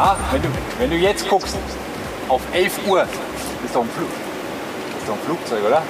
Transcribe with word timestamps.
Ja, 0.00 0.16
wenn 0.32 0.40
du, 0.40 0.48
wenn 0.78 0.88
du 0.88 0.96
jetzt 0.96 1.28
guckst, 1.28 1.54
auf 2.30 2.40
11 2.54 2.88
Uhr 2.88 3.02
ist 3.02 3.74
doch 3.74 3.82
ein, 3.82 3.90
Flug, 3.90 4.08
ist 4.98 5.06
doch 5.06 5.12
ein 5.12 5.20
Flugzeug, 5.26 5.62
oder? 5.62 5.82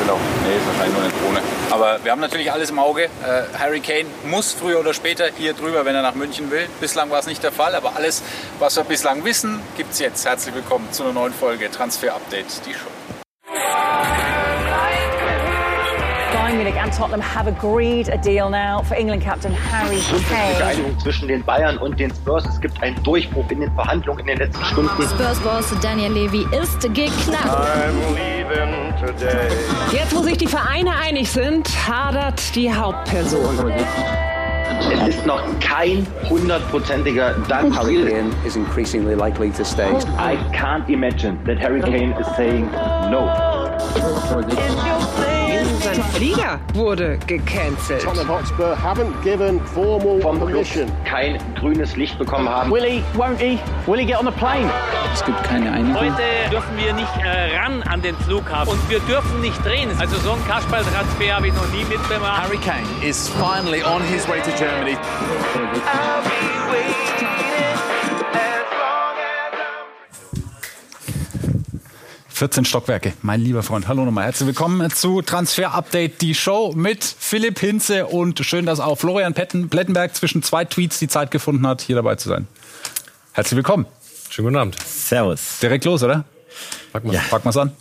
Genau. 0.00 0.18
Nee, 0.44 0.56
ist 0.56 0.66
wahrscheinlich 0.66 0.92
nur 0.92 1.04
eine 1.04 1.12
Drohne. 1.12 1.40
Aber 1.70 2.02
wir 2.02 2.10
haben 2.10 2.20
natürlich 2.20 2.50
alles 2.50 2.70
im 2.70 2.80
Auge. 2.80 3.04
Äh, 3.04 3.56
Harry 3.56 3.78
Kane 3.78 4.06
muss 4.24 4.52
früher 4.52 4.80
oder 4.80 4.94
später 4.94 5.26
hier 5.38 5.54
drüber, 5.54 5.84
wenn 5.84 5.94
er 5.94 6.02
nach 6.02 6.16
München 6.16 6.50
will. 6.50 6.66
Bislang 6.80 7.08
war 7.10 7.20
es 7.20 7.26
nicht 7.26 7.44
der 7.44 7.52
Fall, 7.52 7.76
aber 7.76 7.94
alles, 7.94 8.20
was 8.58 8.74
wir 8.74 8.82
bislang 8.82 9.24
wissen, 9.24 9.60
gibt 9.76 9.92
es 9.92 10.00
jetzt. 10.00 10.26
Herzlich 10.26 10.52
willkommen 10.52 10.88
zu 10.90 11.04
einer 11.04 11.12
neuen 11.12 11.32
Folge 11.32 11.70
Transfer 11.70 12.16
Update, 12.16 12.66
die 12.66 12.74
Show. 12.74 13.01
Bayern 16.52 16.64
Munich 16.64 16.76
and 16.76 16.92
Tottenham 16.92 17.20
have 17.20 17.46
agreed 17.46 18.08
a 18.08 18.18
deal 18.18 18.50
now 18.50 18.82
for 18.82 18.94
England 18.94 19.22
captain 19.22 19.52
Harry 19.52 20.00
Kane. 20.28 20.62
Einigung 20.62 20.98
zwischen 20.98 21.28
den 21.28 21.42
Bayern 21.44 21.78
und 21.78 21.98
den 21.98 22.10
Spurs. 22.14 22.44
Es 22.44 22.60
gibt 22.60 22.82
einen 22.82 23.02
Durchbruch 23.04 23.50
in 23.50 23.60
den 23.60 23.72
Verhandlungen 23.72 24.20
in 24.20 24.26
den 24.26 24.38
letzten 24.38 24.64
Stunden. 24.66 25.02
Spurs-Boss 25.02 25.72
Daniel 25.80 26.12
Levy 26.12 26.46
ist 26.54 26.80
geknackt. 26.82 27.46
I'm 27.46 28.14
leaving 28.14 28.92
today. 29.00 29.48
Jetzt, 29.92 30.14
wo 30.14 30.22
sich 30.22 30.36
die 30.36 30.46
Vereine 30.46 30.90
einig 30.94 31.30
sind, 31.30 31.68
hadert 31.88 32.54
die 32.54 32.72
Hauptperson. 32.72 33.72
Es 34.92 35.16
ist 35.16 35.26
noch 35.26 35.40
kein 35.60 36.06
hundertprozentiger 36.28 37.34
Done 37.48 37.70
Deal. 37.70 38.10
Kane 38.10 38.30
is 38.44 38.56
increasingly 38.56 39.14
likely 39.14 39.50
to 39.50 39.64
stay. 39.64 39.90
I 40.18 40.36
can't 40.52 40.86
imagine 40.90 41.38
that 41.46 41.58
Harry 41.58 41.80
Kane 41.80 42.14
is 42.20 42.26
saying 42.36 42.70
no. 43.10 43.30
Flieger 46.14 46.60
wurde 46.74 47.18
gecancelt. 47.26 48.02
Tottenham 48.02 48.28
Hotspur 48.28 48.76
haven't 48.76 49.12
given 49.22 49.58
formal 49.74 50.20
Vom 50.20 50.38
permission. 50.38 50.90
kein 51.04 51.38
grünes 51.58 51.96
Licht 51.96 52.18
bekommen 52.18 52.48
haben. 52.48 52.70
Will 52.70 52.84
he? 52.84 53.02
Won't 53.16 53.38
he? 53.38 53.58
Will 53.86 53.98
he 53.98 54.04
get 54.04 54.18
on 54.18 54.26
the 54.26 54.32
plane? 54.32 54.70
Es 55.14 55.24
gibt 55.24 55.42
keine 55.44 55.72
Einigung. 55.72 55.96
Heute 56.00 56.22
dürfen 56.50 56.76
wir 56.76 56.92
nicht 56.92 57.16
äh, 57.24 57.56
ran 57.56 57.82
an 57.84 58.02
den 58.02 58.14
Flughafen 58.16 58.72
und 58.74 58.90
wir 58.90 59.00
dürfen 59.00 59.40
nicht 59.40 59.64
drehen. 59.64 59.90
Also 59.98 60.16
so 60.18 60.32
einen 60.32 60.46
Kasperltransfer 60.46 61.34
habe 61.34 61.48
ich 61.48 61.54
noch 61.54 61.68
nie 61.72 61.84
mitgemacht. 61.84 62.42
Harry 62.42 62.58
Kane 62.58 62.86
is 63.02 63.28
finally 63.30 63.82
on 63.82 64.02
his 64.02 64.28
way 64.28 64.40
to 64.42 64.50
Germany. 64.58 64.96
14 72.32 72.64
Stockwerke, 72.64 73.12
mein 73.22 73.40
lieber 73.40 73.62
Freund. 73.62 73.88
Hallo 73.88 74.04
nochmal, 74.04 74.24
herzlich 74.24 74.46
willkommen 74.46 74.90
zu 74.90 75.22
Transfer 75.22 75.74
Update, 75.74 76.20
die 76.22 76.34
Show 76.34 76.72
mit 76.74 77.04
Philipp 77.04 77.58
Hinze 77.60 78.06
und 78.06 78.44
schön, 78.44 78.66
dass 78.66 78.80
auch 78.80 78.96
Florian 78.98 79.34
Petten, 79.34 79.68
Plettenberg 79.68 80.14
zwischen 80.16 80.42
zwei 80.42 80.64
Tweets 80.64 80.98
die 80.98 81.08
Zeit 81.08 81.30
gefunden 81.30 81.66
hat, 81.66 81.82
hier 81.82 81.96
dabei 81.96 82.16
zu 82.16 82.28
sein. 82.28 82.48
Herzlich 83.32 83.56
willkommen. 83.56 83.86
Schönen 84.30 84.48
guten 84.48 84.58
Abend. 84.58 84.76
Servus. 84.82 85.58
Direkt 85.60 85.84
los, 85.84 86.02
oder? 86.02 86.24
Pack 86.92 87.04
mal. 87.04 87.14
Ja. 87.14 87.20
Packen 87.30 87.44
wir's 87.44 87.56
an. 87.56 87.72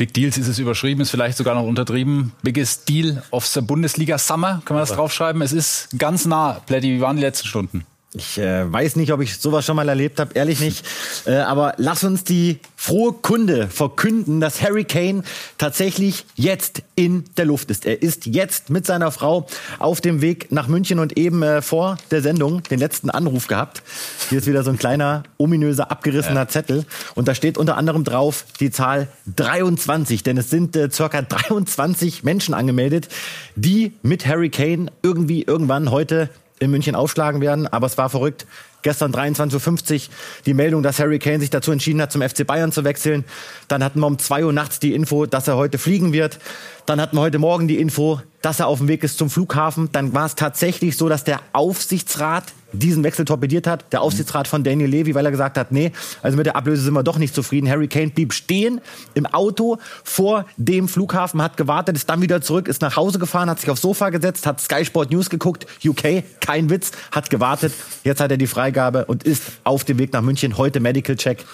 Big 0.00 0.14
Deals 0.14 0.38
ist 0.38 0.48
es 0.48 0.58
überschrieben, 0.58 1.02
ist 1.02 1.10
vielleicht 1.10 1.36
sogar 1.36 1.54
noch 1.54 1.64
untertrieben. 1.64 2.32
Biggest 2.42 2.88
Deal 2.88 3.22
of 3.30 3.44
the 3.44 3.60
Bundesliga 3.60 4.16
Summer, 4.16 4.62
kann 4.64 4.74
man 4.74 4.80
das 4.80 4.96
draufschreiben? 4.96 5.42
Es 5.42 5.52
ist 5.52 5.90
ganz 5.98 6.24
nah. 6.24 6.54
Plätti, 6.64 6.88
wie 6.88 7.02
waren 7.02 7.16
die 7.16 7.22
letzten 7.22 7.46
Stunden? 7.46 7.84
Ich 8.12 8.38
äh, 8.38 8.70
weiß 8.70 8.96
nicht, 8.96 9.12
ob 9.12 9.20
ich 9.20 9.36
sowas 9.36 9.64
schon 9.64 9.76
mal 9.76 9.88
erlebt 9.88 10.18
habe, 10.18 10.34
ehrlich 10.34 10.58
nicht. 10.58 10.84
Äh, 11.26 11.36
aber 11.36 11.74
lass 11.76 12.02
uns 12.02 12.24
die 12.24 12.58
frohe 12.74 13.12
Kunde 13.12 13.68
verkünden, 13.68 14.40
dass 14.40 14.60
Harry 14.62 14.82
Kane 14.82 15.22
tatsächlich 15.58 16.26
jetzt 16.34 16.82
in 16.96 17.22
der 17.36 17.44
Luft 17.44 17.70
ist. 17.70 17.86
Er 17.86 18.02
ist 18.02 18.26
jetzt 18.26 18.68
mit 18.68 18.84
seiner 18.84 19.12
Frau 19.12 19.46
auf 19.78 20.00
dem 20.00 20.22
Weg 20.22 20.50
nach 20.50 20.66
München 20.66 20.98
und 20.98 21.16
eben 21.16 21.44
äh, 21.44 21.62
vor 21.62 21.98
der 22.10 22.20
Sendung 22.20 22.64
den 22.64 22.80
letzten 22.80 23.10
Anruf 23.10 23.46
gehabt. 23.46 23.80
Hier 24.28 24.38
ist 24.38 24.48
wieder 24.48 24.64
so 24.64 24.70
ein 24.70 24.78
kleiner, 24.78 25.22
ominöser, 25.36 25.92
abgerissener 25.92 26.48
Zettel. 26.48 26.86
Und 27.14 27.28
da 27.28 27.36
steht 27.36 27.58
unter 27.58 27.76
anderem 27.76 28.02
drauf 28.02 28.44
die 28.58 28.72
Zahl 28.72 29.06
23. 29.36 30.24
Denn 30.24 30.36
es 30.36 30.50
sind 30.50 30.74
äh, 30.74 30.90
circa 30.90 31.22
23 31.22 32.24
Menschen 32.24 32.54
angemeldet, 32.54 33.08
die 33.54 33.92
mit 34.02 34.26
Harry 34.26 34.50
Kane 34.50 34.90
irgendwie 35.02 35.44
irgendwann 35.44 35.92
heute 35.92 36.28
in 36.60 36.70
München 36.70 36.94
aufschlagen 36.94 37.40
werden. 37.40 37.66
Aber 37.66 37.86
es 37.86 37.98
war 37.98 38.08
verrückt. 38.08 38.46
Gestern 38.82 39.12
23.50 39.12 39.94
Uhr 39.94 40.14
die 40.46 40.54
Meldung, 40.54 40.82
dass 40.82 40.98
Harry 41.00 41.18
Kane 41.18 41.40
sich 41.40 41.50
dazu 41.50 41.72
entschieden 41.72 42.00
hat, 42.00 42.12
zum 42.12 42.22
FC 42.22 42.46
Bayern 42.46 42.70
zu 42.70 42.84
wechseln. 42.84 43.24
Dann 43.68 43.82
hatten 43.82 44.00
wir 44.00 44.06
um 44.06 44.18
2 44.18 44.44
Uhr 44.44 44.52
nachts 44.52 44.78
die 44.78 44.94
Info, 44.94 45.26
dass 45.26 45.48
er 45.48 45.56
heute 45.56 45.78
fliegen 45.78 46.12
wird. 46.12 46.38
Dann 46.86 47.00
hatten 47.00 47.16
wir 47.16 47.20
heute 47.20 47.38
Morgen 47.38 47.66
die 47.66 47.78
Info, 47.78 48.20
dass 48.40 48.60
er 48.60 48.68
auf 48.68 48.78
dem 48.78 48.88
Weg 48.88 49.02
ist 49.02 49.18
zum 49.18 49.28
Flughafen. 49.28 49.90
Dann 49.92 50.14
war 50.14 50.26
es 50.26 50.34
tatsächlich 50.34 50.96
so, 50.96 51.08
dass 51.08 51.24
der 51.24 51.40
Aufsichtsrat 51.52 52.44
diesen 52.72 53.04
Wechsel 53.04 53.24
torpediert 53.24 53.66
hat. 53.66 53.92
Der 53.92 54.02
Aufsichtsrat 54.02 54.48
von 54.48 54.64
Daniel 54.64 54.88
Levy, 54.88 55.14
weil 55.14 55.24
er 55.24 55.30
gesagt 55.30 55.58
hat, 55.58 55.72
nee, 55.72 55.92
also 56.22 56.36
mit 56.36 56.46
der 56.46 56.56
Ablöse 56.56 56.82
sind 56.82 56.94
wir 56.94 57.02
doch 57.02 57.18
nicht 57.18 57.34
zufrieden. 57.34 57.68
Harry 57.68 57.88
Kane 57.88 58.10
blieb 58.10 58.32
stehen 58.32 58.80
im 59.14 59.26
Auto 59.26 59.78
vor 60.04 60.46
dem 60.56 60.88
Flughafen, 60.88 61.42
hat 61.42 61.56
gewartet, 61.56 61.96
ist 61.96 62.08
dann 62.08 62.22
wieder 62.22 62.40
zurück, 62.40 62.68
ist 62.68 62.82
nach 62.82 62.96
Hause 62.96 63.18
gefahren, 63.18 63.50
hat 63.50 63.60
sich 63.60 63.70
aufs 63.70 63.82
Sofa 63.82 64.10
gesetzt, 64.10 64.46
hat 64.46 64.60
Sky 64.60 64.84
Sport 64.84 65.10
News 65.10 65.30
geguckt, 65.30 65.66
UK, 65.84 66.22
kein 66.40 66.70
Witz, 66.70 66.92
hat 67.12 67.30
gewartet. 67.30 67.72
Jetzt 68.04 68.20
hat 68.20 68.30
er 68.30 68.36
die 68.36 68.46
Freigabe 68.46 69.04
und 69.06 69.24
ist 69.24 69.42
auf 69.64 69.84
dem 69.84 69.98
Weg 69.98 70.12
nach 70.12 70.22
München. 70.22 70.56
Heute 70.56 70.80
Medical 70.80 71.16
Check. 71.16 71.44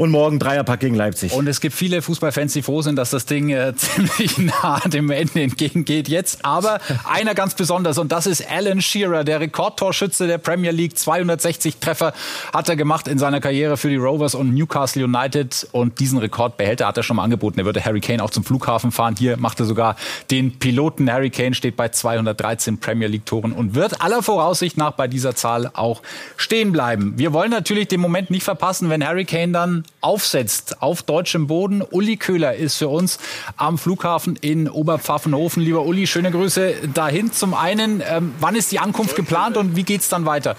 Und 0.00 0.12
morgen 0.12 0.38
Dreierpack 0.38 0.80
gegen 0.80 0.94
Leipzig. 0.94 1.30
Und 1.34 1.46
es 1.46 1.60
gibt 1.60 1.74
viele 1.74 2.00
Fußballfans, 2.00 2.54
die 2.54 2.62
froh 2.62 2.80
sind, 2.80 2.96
dass 2.96 3.10
das 3.10 3.26
Ding 3.26 3.50
äh, 3.50 3.74
ziemlich 3.76 4.38
nah 4.38 4.80
dem 4.86 5.10
Ende 5.10 5.42
entgegengeht 5.42 6.08
jetzt. 6.08 6.42
Aber 6.42 6.80
einer 7.04 7.34
ganz 7.34 7.52
besonders 7.52 7.98
und 7.98 8.10
das 8.10 8.26
ist 8.26 8.50
Alan 8.50 8.80
Shearer, 8.80 9.24
der 9.24 9.40
Rekordtorschütze 9.40 10.26
der 10.26 10.38
Premier 10.38 10.70
League. 10.70 10.96
260 10.96 11.80
Treffer 11.80 12.14
hat 12.50 12.70
er 12.70 12.76
gemacht 12.76 13.08
in 13.08 13.18
seiner 13.18 13.40
Karriere 13.40 13.76
für 13.76 13.90
die 13.90 13.96
Rovers 13.96 14.34
und 14.34 14.54
Newcastle 14.54 15.04
United. 15.04 15.68
Und 15.72 16.00
diesen 16.00 16.16
Rekord 16.16 16.56
behält 16.56 16.80
er, 16.80 16.86
hat 16.86 16.96
er 16.96 17.02
schon 17.02 17.16
mal 17.16 17.24
angeboten. 17.24 17.58
Er 17.58 17.66
würde 17.66 17.84
Harry 17.84 18.00
Kane 18.00 18.24
auch 18.24 18.30
zum 18.30 18.42
Flughafen 18.42 18.92
fahren. 18.92 19.16
Hier 19.18 19.36
macht 19.36 19.60
er 19.60 19.66
sogar 19.66 19.96
den 20.30 20.58
Piloten. 20.58 21.12
Harry 21.12 21.28
Kane 21.28 21.52
steht 21.52 21.76
bei 21.76 21.90
213 21.90 22.80
Premier 22.80 23.08
League 23.08 23.26
Toren 23.26 23.52
und 23.52 23.74
wird 23.74 24.00
aller 24.00 24.22
Voraussicht 24.22 24.78
nach 24.78 24.92
bei 24.92 25.08
dieser 25.08 25.34
Zahl 25.34 25.70
auch 25.74 26.00
stehen 26.38 26.72
bleiben. 26.72 27.18
Wir 27.18 27.34
wollen 27.34 27.50
natürlich 27.50 27.88
den 27.88 28.00
Moment 28.00 28.30
nicht 28.30 28.44
verpassen, 28.44 28.88
wenn 28.88 29.06
Harry 29.06 29.26
Kane 29.26 29.52
dann 29.52 29.84
aufsetzt 30.00 30.82
auf 30.82 31.02
deutschem 31.02 31.46
Boden. 31.46 31.82
Uli 31.82 32.16
Köhler 32.16 32.54
ist 32.54 32.76
für 32.76 32.88
uns 32.88 33.18
am 33.56 33.78
Flughafen 33.78 34.36
in 34.36 34.68
Oberpfaffenhofen. 34.68 35.62
Lieber 35.62 35.82
Uli, 35.82 36.06
schöne 36.06 36.30
Grüße 36.30 36.88
dahin. 36.94 37.32
Zum 37.32 37.54
einen, 37.54 38.02
ähm, 38.06 38.34
wann 38.40 38.54
ist 38.54 38.72
die 38.72 38.78
Ankunft 38.78 39.16
geplant 39.16 39.56
und 39.56 39.76
wie 39.76 39.84
geht's 39.84 40.08
dann 40.08 40.26
weiter? 40.26 40.56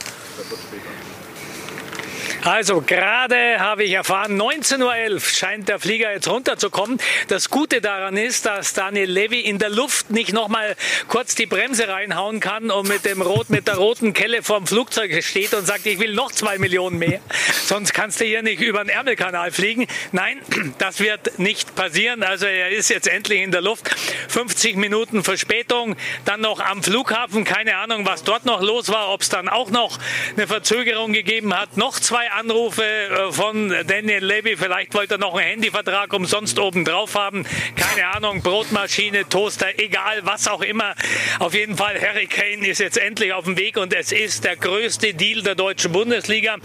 Also 2.43 2.81
gerade 2.81 3.59
habe 3.59 3.83
ich 3.83 3.91
erfahren, 3.91 4.41
19.11 4.41 5.13
Uhr 5.13 5.19
scheint 5.19 5.69
der 5.69 5.79
Flieger 5.79 6.11
jetzt 6.11 6.27
runterzukommen. 6.27 6.97
Das 7.27 7.51
Gute 7.51 7.81
daran 7.81 8.17
ist, 8.17 8.47
dass 8.47 8.73
Daniel 8.73 9.11
Levy 9.11 9.41
in 9.41 9.59
der 9.59 9.69
Luft 9.69 10.09
nicht 10.09 10.33
nochmal 10.33 10.75
kurz 11.07 11.35
die 11.35 11.45
Bremse 11.45 11.87
reinhauen 11.87 12.39
kann 12.39 12.71
und 12.71 12.87
mit, 12.87 13.05
dem 13.05 13.21
Rot, 13.21 13.51
mit 13.51 13.67
der 13.67 13.75
roten 13.75 14.13
Kelle 14.13 14.41
vorm 14.41 14.65
Flugzeug 14.65 15.23
steht 15.23 15.53
und 15.53 15.67
sagt, 15.67 15.85
ich 15.85 15.99
will 15.99 16.13
noch 16.13 16.31
zwei 16.31 16.57
Millionen 16.57 16.97
mehr. 16.97 17.19
Sonst 17.63 17.93
kannst 17.93 18.19
du 18.19 18.25
hier 18.25 18.41
nicht 18.41 18.59
über 18.59 18.83
den 18.83 18.89
Ärmelkanal 18.89 19.51
fliegen. 19.51 19.85
Nein, 20.11 20.41
das 20.79 20.99
wird 20.99 21.37
nicht 21.37 21.75
passieren. 21.75 22.23
Also 22.23 22.47
er 22.47 22.69
ist 22.69 22.89
jetzt 22.89 23.07
endlich 23.07 23.41
in 23.41 23.51
der 23.51 23.61
Luft. 23.61 23.87
50 24.29 24.77
Minuten 24.77 25.23
Verspätung. 25.23 25.95
Dann 26.25 26.41
noch 26.41 26.59
am 26.59 26.81
Flughafen. 26.81 27.43
Keine 27.43 27.77
Ahnung, 27.77 28.07
was 28.07 28.23
dort 28.23 28.45
noch 28.45 28.61
los 28.61 28.89
war. 28.89 29.09
Ob 29.09 29.21
es 29.21 29.29
dann 29.29 29.47
auch 29.47 29.69
noch 29.69 29.99
eine 30.35 30.47
Verzögerung 30.47 31.13
gegeben 31.13 31.55
hat. 31.55 31.77
Noch 31.77 31.99
zwei 31.99 32.30
Anrufe 32.33 32.83
äh, 32.83 33.31
von 33.31 33.69
Daniel 33.85 34.23
Levy. 34.23 34.55
Vielleicht 34.55 34.93
wollte 34.93 35.15
er 35.15 35.17
noch 35.17 35.35
einen 35.35 35.49
Handyvertrag 35.49 36.13
umsonst 36.13 36.59
oben 36.59 36.85
drauf 36.85 37.15
haben. 37.15 37.45
Keine 37.75 38.07
Ahnung, 38.07 38.41
Brotmaschine, 38.41 39.27
Toaster, 39.27 39.67
egal, 39.77 40.21
was 40.23 40.47
auch 40.47 40.61
immer. 40.61 40.95
Auf 41.39 41.53
jeden 41.53 41.75
Fall, 41.75 41.99
Harry 41.99 42.27
Kane 42.27 42.67
ist 42.67 42.79
jetzt 42.79 42.97
endlich 42.97 43.33
auf 43.33 43.45
dem 43.45 43.57
Weg 43.57 43.77
und 43.77 43.93
es 43.93 44.11
ist 44.11 44.43
der 44.45 44.55
größte 44.55 45.13
Deal 45.13 45.41
der 45.41 45.55
deutschen 45.55 45.91
Bundesliga. 45.91 46.57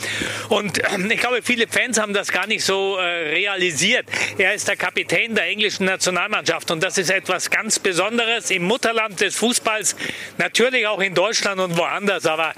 Und 0.49 0.81
ähm, 0.93 1.11
ich 1.11 1.21
glaube, 1.21 1.41
viele 1.43 1.67
Fans 1.67 1.99
haben 1.99 2.13
das 2.13 2.31
gar 2.31 2.47
nicht 2.47 2.65
so 2.65 2.97
äh, 2.97 3.03
realisiert. 3.31 4.07
Er 4.39 4.55
ist 4.55 4.69
der 4.69 4.77
Kapitän 4.77 5.35
der 5.35 5.47
englischen 5.47 5.87
Nationalmannschaft 5.87 6.71
und 6.71 6.83
das 6.83 6.99
ist 6.99 7.11
etwas 7.11 7.51
ganz 7.51 7.79
Besonderes 7.79 8.51
im 8.51 8.63
Mutterland 8.63 9.21
des 9.21 9.37
Fußballs, 9.37 9.97
natürlich 10.39 10.87
auch 10.87 11.01
in 11.01 11.15
Deutschland 11.15 11.61
und 11.61 11.77
woanders. 11.77 12.27
Aber 12.27 12.53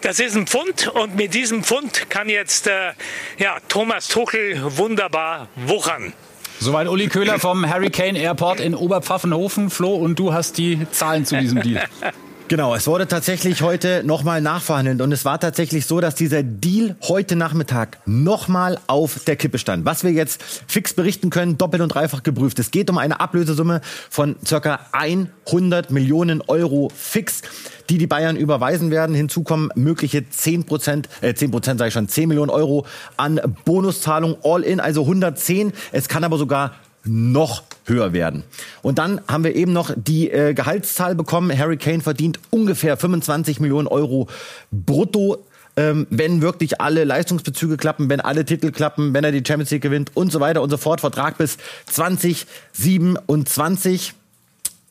das 0.00 0.20
ist 0.20 0.34
ein 0.34 0.46
Pfund 0.46 0.88
und 0.88 1.16
mit 1.16 1.34
diesem 1.34 1.62
Pfund 1.64 2.08
kann 2.08 2.28
jetzt 2.28 2.53
äh, 2.62 2.92
ja, 3.38 3.56
Thomas 3.68 4.08
Tuchel 4.08 4.60
wunderbar 4.76 5.48
wuchern. 5.56 6.12
Soweit 6.60 6.88
Uli 6.88 7.08
Köhler 7.08 7.38
vom 7.38 7.68
Harry 7.68 7.90
Kane 7.90 8.18
Airport 8.18 8.60
in 8.60 8.74
Oberpfaffenhofen. 8.74 9.70
Flo, 9.70 9.94
und 9.94 10.18
du 10.18 10.32
hast 10.32 10.56
die 10.56 10.86
Zahlen 10.90 11.26
zu 11.26 11.36
diesem 11.36 11.60
Deal. 11.60 11.84
Genau, 12.46 12.74
es 12.74 12.86
wurde 12.86 13.08
tatsächlich 13.08 13.62
heute 13.62 14.02
nochmal 14.04 14.42
nachverhandelt 14.42 15.00
und 15.00 15.10
es 15.12 15.24
war 15.24 15.40
tatsächlich 15.40 15.86
so, 15.86 16.02
dass 16.02 16.14
dieser 16.14 16.42
Deal 16.42 16.94
heute 17.08 17.36
Nachmittag 17.36 17.96
nochmal 18.04 18.78
auf 18.86 19.20
der 19.20 19.36
Kippe 19.36 19.56
stand. 19.56 19.86
Was 19.86 20.04
wir 20.04 20.10
jetzt 20.12 20.42
fix 20.66 20.92
berichten 20.92 21.30
können, 21.30 21.56
doppelt 21.56 21.82
und 21.82 21.88
dreifach 21.88 22.22
geprüft. 22.22 22.58
Es 22.58 22.70
geht 22.70 22.90
um 22.90 22.98
eine 22.98 23.18
Ablösesumme 23.18 23.80
von 24.10 24.36
circa 24.44 24.80
100 24.92 25.90
Millionen 25.90 26.42
Euro 26.42 26.92
fix, 26.94 27.40
die 27.88 27.96
die 27.96 28.06
Bayern 28.06 28.36
überweisen 28.36 28.90
werden. 28.90 29.16
Hinzu 29.16 29.42
kommen 29.42 29.70
mögliche 29.74 30.28
10 30.28 30.64
Prozent, 30.64 31.08
äh 31.22 31.32
10 31.32 31.50
Prozent 31.50 31.78
sage 31.78 31.88
ich 31.88 31.94
schon, 31.94 32.08
10 32.08 32.28
Millionen 32.28 32.50
Euro 32.50 32.84
an 33.16 33.40
Bonuszahlung 33.64 34.36
all 34.44 34.62
in, 34.62 34.80
also 34.80 35.00
110. 35.00 35.72
Es 35.92 36.08
kann 36.08 36.24
aber 36.24 36.36
sogar 36.36 36.74
noch 37.04 37.62
höher 37.84 38.12
werden. 38.12 38.42
Und 38.82 38.98
dann 38.98 39.20
haben 39.28 39.44
wir 39.44 39.54
eben 39.54 39.72
noch 39.72 39.92
die 39.96 40.28
äh, 40.30 40.54
Gehaltszahl 40.54 41.14
bekommen. 41.14 41.56
Harry 41.56 41.76
Kane 41.76 42.00
verdient 42.00 42.40
ungefähr 42.50 42.96
25 42.96 43.60
Millionen 43.60 43.86
Euro 43.88 44.28
brutto. 44.70 45.44
Ähm, 45.76 46.06
wenn 46.08 46.40
wirklich 46.40 46.80
alle 46.80 47.02
Leistungsbezüge 47.02 47.76
klappen, 47.76 48.08
wenn 48.08 48.20
alle 48.20 48.44
Titel 48.44 48.70
klappen, 48.70 49.12
wenn 49.12 49.24
er 49.24 49.32
die 49.32 49.42
Champions 49.44 49.72
League 49.72 49.82
gewinnt 49.82 50.12
und 50.14 50.30
so 50.30 50.38
weiter 50.38 50.62
und 50.62 50.70
so 50.70 50.76
fort. 50.76 51.00
Vertrag 51.00 51.36
bis 51.36 51.58
2027. 51.86 54.14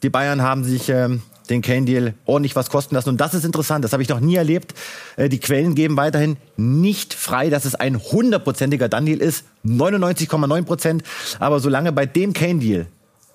Die 0.04 0.10
Bayern 0.10 0.42
haben 0.42 0.66
sich 0.66 0.90
ähm, 0.90 1.22
den 1.50 1.62
Kane-Deal 1.62 2.14
ordentlich 2.26 2.56
was 2.56 2.70
kosten 2.70 2.96
lassen. 2.96 3.10
Und 3.10 3.22
das 3.22 3.34
ist 3.34 3.46
interessant, 3.46 3.84
das 3.84 3.94
habe 3.94 4.04
ich 4.04 4.10
noch 4.10 4.20
nie 4.20 4.36
erlebt. 4.36 4.74
Äh, 5.16 5.30
die 5.30 5.40
Quellen 5.40 5.76
geben 5.76 5.98
weiterhin 5.98 6.38
nicht 6.58 7.14
frei, 7.14 7.50
dass 7.50 7.66
es 7.66 7.76
ein 7.76 8.02
hundertprozentiger 8.02 8.90
Done-Deal 8.90 9.20
ist. 9.20 9.46
99,9 9.66 10.64
Prozent. 10.64 11.04
Aber 11.40 11.60
solange 11.60 11.92
bei 11.92 12.06
dem 12.06 12.34
Kane-Deal 12.34 12.88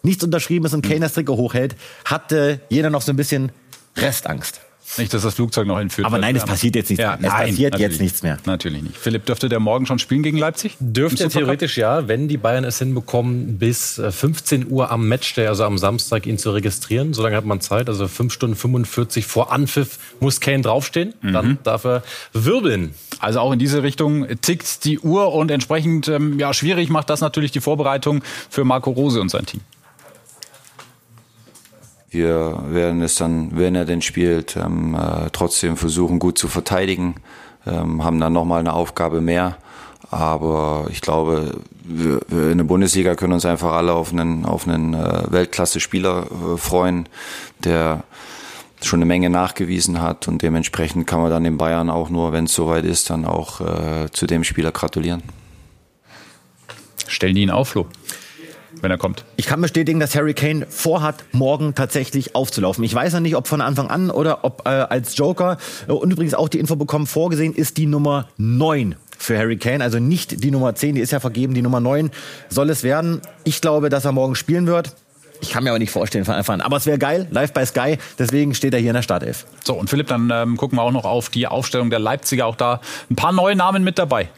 nichts 0.02 0.24
unterschrieben 0.24 0.66
ist 0.66 0.74
und 0.74 0.82
Kane 0.82 1.00
das 1.00 1.14
Trikot 1.14 1.36
hochhält, 1.36 1.76
hat 2.04 2.32
äh, 2.32 2.58
jeder 2.68 2.90
noch 2.90 3.02
so 3.02 3.12
ein 3.12 3.16
bisschen 3.16 3.52
Restangst. 3.96 4.60
Nicht, 4.96 5.12
dass 5.12 5.22
das 5.22 5.34
Flugzeug 5.34 5.66
noch 5.66 5.78
entführt 5.78 6.06
Aber 6.06 6.14
wird. 6.14 6.22
nein, 6.22 6.36
es 6.36 6.44
passiert 6.44 6.74
jetzt 6.76 6.88
nichts 6.88 7.02
Ja, 7.02 7.16
mehr. 7.16 7.28
Es 7.28 7.34
nein, 7.34 7.48
passiert 7.50 7.72
natürlich 7.72 7.92
jetzt 7.92 8.00
nichts 8.00 8.22
mehr. 8.22 8.38
Natürlich 8.46 8.82
nicht. 8.82 8.96
Philipp, 8.96 9.26
dürfte 9.26 9.48
der 9.48 9.60
morgen 9.60 9.86
schon 9.86 9.98
spielen 9.98 10.22
gegen 10.22 10.38
Leipzig? 10.38 10.76
Dürfte 10.80 11.28
theoretisch 11.28 11.76
ja, 11.76 12.08
wenn 12.08 12.28
die 12.28 12.36
Bayern 12.38 12.64
es 12.64 12.78
hinbekommen, 12.78 13.58
bis 13.58 13.98
äh, 13.98 14.10
15 14.10 14.70
Uhr 14.70 14.90
am 14.90 15.06
Matchday, 15.08 15.46
also 15.46 15.64
am 15.64 15.78
Samstag, 15.78 16.26
ihn 16.26 16.38
zu 16.38 16.50
registrieren. 16.52 17.12
So 17.12 17.22
lange 17.22 17.36
hat 17.36 17.44
man 17.44 17.60
Zeit, 17.60 17.88
also 17.88 18.08
5 18.08 18.32
Stunden 18.32 18.56
45 18.56 19.26
vor 19.26 19.52
Anpfiff 19.52 19.98
muss 20.20 20.40
Kane 20.40 20.62
draufstehen. 20.62 21.14
Dann 21.22 21.58
darf 21.64 21.84
er 21.84 22.02
wirbeln. 22.32 22.94
Also 23.18 23.40
auch 23.40 23.52
in 23.52 23.58
diese 23.58 23.82
Richtung 23.82 24.26
tickt 24.40 24.84
die 24.84 24.98
Uhr 25.00 25.32
und 25.34 25.50
entsprechend 25.50 26.08
ähm, 26.08 26.38
ja, 26.38 26.54
schwierig 26.54 26.88
macht 26.88 27.10
das 27.10 27.20
natürlich 27.20 27.50
die 27.50 27.60
Vorbereitung 27.60 28.22
für 28.48 28.64
Marco 28.64 28.90
Rose 28.90 29.20
und 29.20 29.28
sein 29.30 29.44
Team. 29.44 29.60
Wir 32.10 32.64
werden 32.68 33.02
es 33.02 33.16
dann, 33.16 33.56
wenn 33.58 33.74
er 33.74 33.84
denn 33.84 34.00
spielt, 34.00 34.56
ähm, 34.56 34.94
äh, 34.94 35.28
trotzdem 35.32 35.76
versuchen, 35.76 36.18
gut 36.18 36.38
zu 36.38 36.48
verteidigen, 36.48 37.16
ähm, 37.66 38.02
haben 38.02 38.18
dann 38.18 38.32
nochmal 38.32 38.60
eine 38.60 38.72
Aufgabe 38.72 39.20
mehr. 39.20 39.58
Aber 40.10 40.86
ich 40.90 41.02
glaube, 41.02 41.60
wir, 41.84 42.20
wir 42.28 42.50
in 42.50 42.58
der 42.58 42.64
Bundesliga 42.64 43.14
können 43.14 43.34
uns 43.34 43.44
einfach 43.44 43.72
alle 43.72 43.92
auf 43.92 44.10
einen, 44.12 44.46
auf 44.46 44.66
einen 44.66 44.94
äh, 44.94 45.30
Weltklasse-Spieler 45.30 46.26
äh, 46.54 46.56
freuen, 46.56 47.08
der 47.64 48.04
schon 48.80 48.98
eine 48.98 49.06
Menge 49.06 49.28
nachgewiesen 49.28 50.00
hat 50.00 50.28
und 50.28 50.40
dementsprechend 50.42 51.06
kann 51.06 51.20
man 51.20 51.30
dann 51.30 51.44
den 51.44 51.58
Bayern 51.58 51.90
auch 51.90 52.10
nur, 52.10 52.32
wenn 52.32 52.44
es 52.44 52.54
soweit 52.54 52.84
ist, 52.84 53.10
dann 53.10 53.24
auch 53.24 53.60
äh, 53.60 54.10
zu 54.12 54.26
dem 54.26 54.44
Spieler 54.44 54.72
gratulieren. 54.72 55.22
Stellen 57.06 57.34
die 57.34 57.42
ihn 57.42 57.50
auf, 57.50 57.70
Flo, 57.70 57.86
wenn 58.80 58.90
er 58.90 58.98
kommt. 58.98 59.24
Ich 59.36 59.46
kann 59.46 59.60
bestätigen, 59.60 60.00
dass 60.00 60.14
Harry 60.14 60.34
Kane 60.34 60.66
vorhat, 60.68 61.24
morgen 61.32 61.74
tatsächlich 61.74 62.34
aufzulaufen. 62.34 62.84
Ich 62.84 62.94
weiß 62.94 63.12
noch 63.14 63.20
nicht, 63.20 63.36
ob 63.36 63.48
von 63.48 63.60
Anfang 63.60 63.88
an 63.88 64.10
oder 64.10 64.44
ob 64.44 64.62
äh, 64.66 64.70
als 64.70 65.16
Joker. 65.16 65.56
Äh, 65.88 65.92
Und 65.92 66.12
übrigens 66.12 66.34
auch 66.34 66.48
die 66.48 66.58
Info 66.58 66.76
bekommen, 66.76 67.06
vorgesehen 67.06 67.54
ist 67.54 67.76
die 67.76 67.86
Nummer 67.86 68.28
9 68.36 68.96
für 69.18 69.36
Harry 69.38 69.56
Kane. 69.56 69.82
Also 69.82 69.98
nicht 69.98 70.42
die 70.44 70.50
Nummer 70.50 70.74
10, 70.74 70.94
die 70.94 71.00
ist 71.00 71.10
ja 71.12 71.20
vergeben. 71.20 71.54
Die 71.54 71.62
Nummer 71.62 71.80
9 71.80 72.10
soll 72.48 72.70
es 72.70 72.82
werden. 72.82 73.20
Ich 73.44 73.60
glaube, 73.60 73.88
dass 73.88 74.04
er 74.04 74.12
morgen 74.12 74.34
spielen 74.34 74.66
wird. 74.66 74.94
Ich 75.40 75.50
kann 75.50 75.62
mir 75.62 75.70
aber 75.70 75.78
nicht 75.78 75.92
vorstellen 75.92 76.24
von 76.24 76.34
Anfang 76.34 76.54
an. 76.56 76.60
Aber 76.62 76.76
es 76.76 76.86
wäre 76.86 76.98
geil, 76.98 77.28
live 77.30 77.52
bei 77.52 77.64
Sky. 77.64 77.98
Deswegen 78.18 78.54
steht 78.54 78.74
er 78.74 78.80
hier 78.80 78.90
in 78.90 78.94
der 78.96 79.02
Startelf. 79.02 79.46
So, 79.64 79.74
und 79.74 79.88
Philipp, 79.88 80.08
dann 80.08 80.30
ähm, 80.32 80.56
gucken 80.56 80.78
wir 80.78 80.82
auch 80.82 80.90
noch 80.90 81.04
auf 81.04 81.28
die 81.28 81.46
Aufstellung 81.46 81.90
der 81.90 82.00
Leipziger. 82.00 82.46
Auch 82.46 82.56
da 82.56 82.80
ein 83.10 83.16
paar 83.16 83.32
neue 83.32 83.54
Namen 83.54 83.84
mit 83.84 83.98
dabei. 83.98 84.28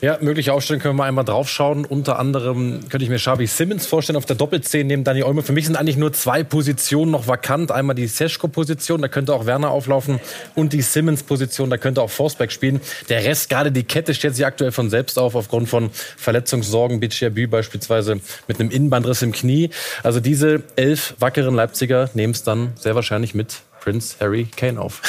Ja, 0.00 0.18
mögliche 0.20 0.52
Aufstellung 0.52 0.82
können 0.82 0.94
wir 0.94 0.98
mal 0.98 1.08
einmal 1.08 1.24
draufschauen. 1.24 1.84
Unter 1.84 2.18
anderem 2.18 2.80
könnte 2.88 3.04
ich 3.04 3.08
mir 3.08 3.18
Xavi 3.18 3.46
Simmons 3.46 3.86
vorstellen 3.86 4.16
auf 4.16 4.26
der 4.26 4.36
Doppelzehn 4.36 4.86
neben 4.86 5.04
Dani 5.04 5.22
Olmo. 5.22 5.42
Für 5.42 5.52
mich 5.52 5.66
sind 5.66 5.76
eigentlich 5.76 5.96
nur 5.96 6.12
zwei 6.12 6.42
Positionen 6.42 7.12
noch 7.12 7.28
vakant. 7.28 7.70
Einmal 7.70 7.94
die 7.94 8.08
Seschko-Position, 8.08 9.00
da 9.00 9.08
könnte 9.08 9.32
auch 9.32 9.46
Werner 9.46 9.70
auflaufen. 9.70 10.20
Und 10.54 10.72
die 10.72 10.82
Simmons-Position, 10.82 11.70
da 11.70 11.78
könnte 11.78 12.02
auch 12.02 12.10
Forsberg 12.10 12.50
spielen. 12.50 12.80
Der 13.08 13.24
Rest, 13.24 13.48
gerade 13.48 13.70
die 13.70 13.84
Kette, 13.84 14.12
stellt 14.14 14.34
sich 14.34 14.44
aktuell 14.44 14.72
von 14.72 14.90
selbst 14.90 15.18
auf, 15.18 15.36
aufgrund 15.36 15.68
von 15.68 15.90
Verletzungssorgen. 16.16 16.98
Bichabü 16.98 17.46
beispielsweise 17.46 18.20
mit 18.48 18.58
einem 18.58 18.70
Innenbandriss 18.70 19.22
im 19.22 19.32
Knie. 19.32 19.70
Also 20.02 20.18
diese 20.20 20.62
elf 20.76 21.14
wackeren 21.20 21.54
Leipziger 21.54 22.10
nehmen 22.14 22.32
es 22.32 22.42
dann 22.42 22.72
sehr 22.78 22.94
wahrscheinlich 22.94 23.34
mit 23.34 23.60
Prince 23.82 24.16
Harry 24.20 24.46
Kane 24.56 24.80
auf. 24.80 25.02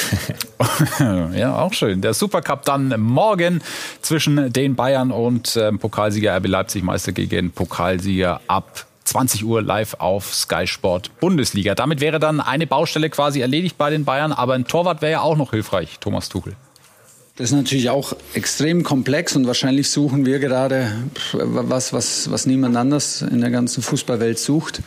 ja, 1.36 1.60
auch 1.60 1.74
schön. 1.74 2.02
Der 2.02 2.16
Supercup 2.16 2.66
dann 2.66 3.00
morgen 3.00 3.62
zwischen 4.02 4.52
den 4.52 4.76
Bayern 4.76 5.12
und 5.12 5.56
ähm, 5.58 5.78
Pokalsieger 5.78 6.36
RB 6.38 6.48
Leipzig, 6.48 6.82
Meister 6.82 7.12
gegen 7.12 7.52
Pokalsieger 7.52 8.42
ab 8.48 8.88
20 9.04 9.46
Uhr 9.46 9.62
live 9.62 9.96
auf 10.00 10.34
Sky 10.34 10.66
Sport 10.66 11.12
Bundesliga. 11.20 11.76
Damit 11.76 12.02
wäre 12.02 12.20
dann 12.20 12.42
eine 12.42 12.66
Baustelle 12.66 13.12
quasi 13.12 13.42
erledigt 13.42 13.78
bei 13.78 13.92
den 13.92 14.06
Bayern, 14.06 14.32
aber 14.32 14.54
ein 14.54 14.66
Torwart 14.66 15.04
wäre 15.04 15.12
ja 15.12 15.22
auch 15.22 15.38
noch 15.38 15.52
hilfreich, 15.52 16.00
Thomas 16.00 16.30
Tuchel. 16.30 16.56
Das 17.36 17.50
ist 17.50 17.56
natürlich 17.56 17.90
auch 17.90 18.16
extrem 18.34 18.84
komplex 18.84 19.36
und 19.36 19.48
wahrscheinlich 19.48 19.90
suchen 19.90 20.26
wir 20.26 20.40
gerade 20.40 20.92
was, 21.34 21.92
was, 21.92 22.30
was 22.32 22.46
niemand 22.46 22.76
anders 22.76 23.24
in 23.24 23.42
der 23.42 23.50
ganzen 23.50 23.84
Fußballwelt 23.84 24.38
sucht. 24.38 24.82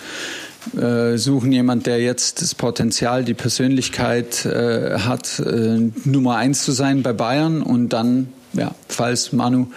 Äh, 0.75 1.17
suchen 1.17 1.53
jemand, 1.53 1.87
der 1.87 2.01
jetzt 2.01 2.43
das 2.43 2.55
Potenzial, 2.55 3.25
die 3.25 3.35
Persönlichkeit 3.35 4.45
äh, 4.45 4.99
hat, 4.99 5.39
äh, 5.39 5.91
Nummer 6.05 6.37
eins 6.37 6.65
zu 6.65 6.73
sein 6.73 7.03
bei 7.03 7.13
Bayern 7.13 7.63
und 7.63 7.91
dann, 7.91 8.29
ja, 8.53 8.75
falls 8.89 9.33
Manu 9.33 9.69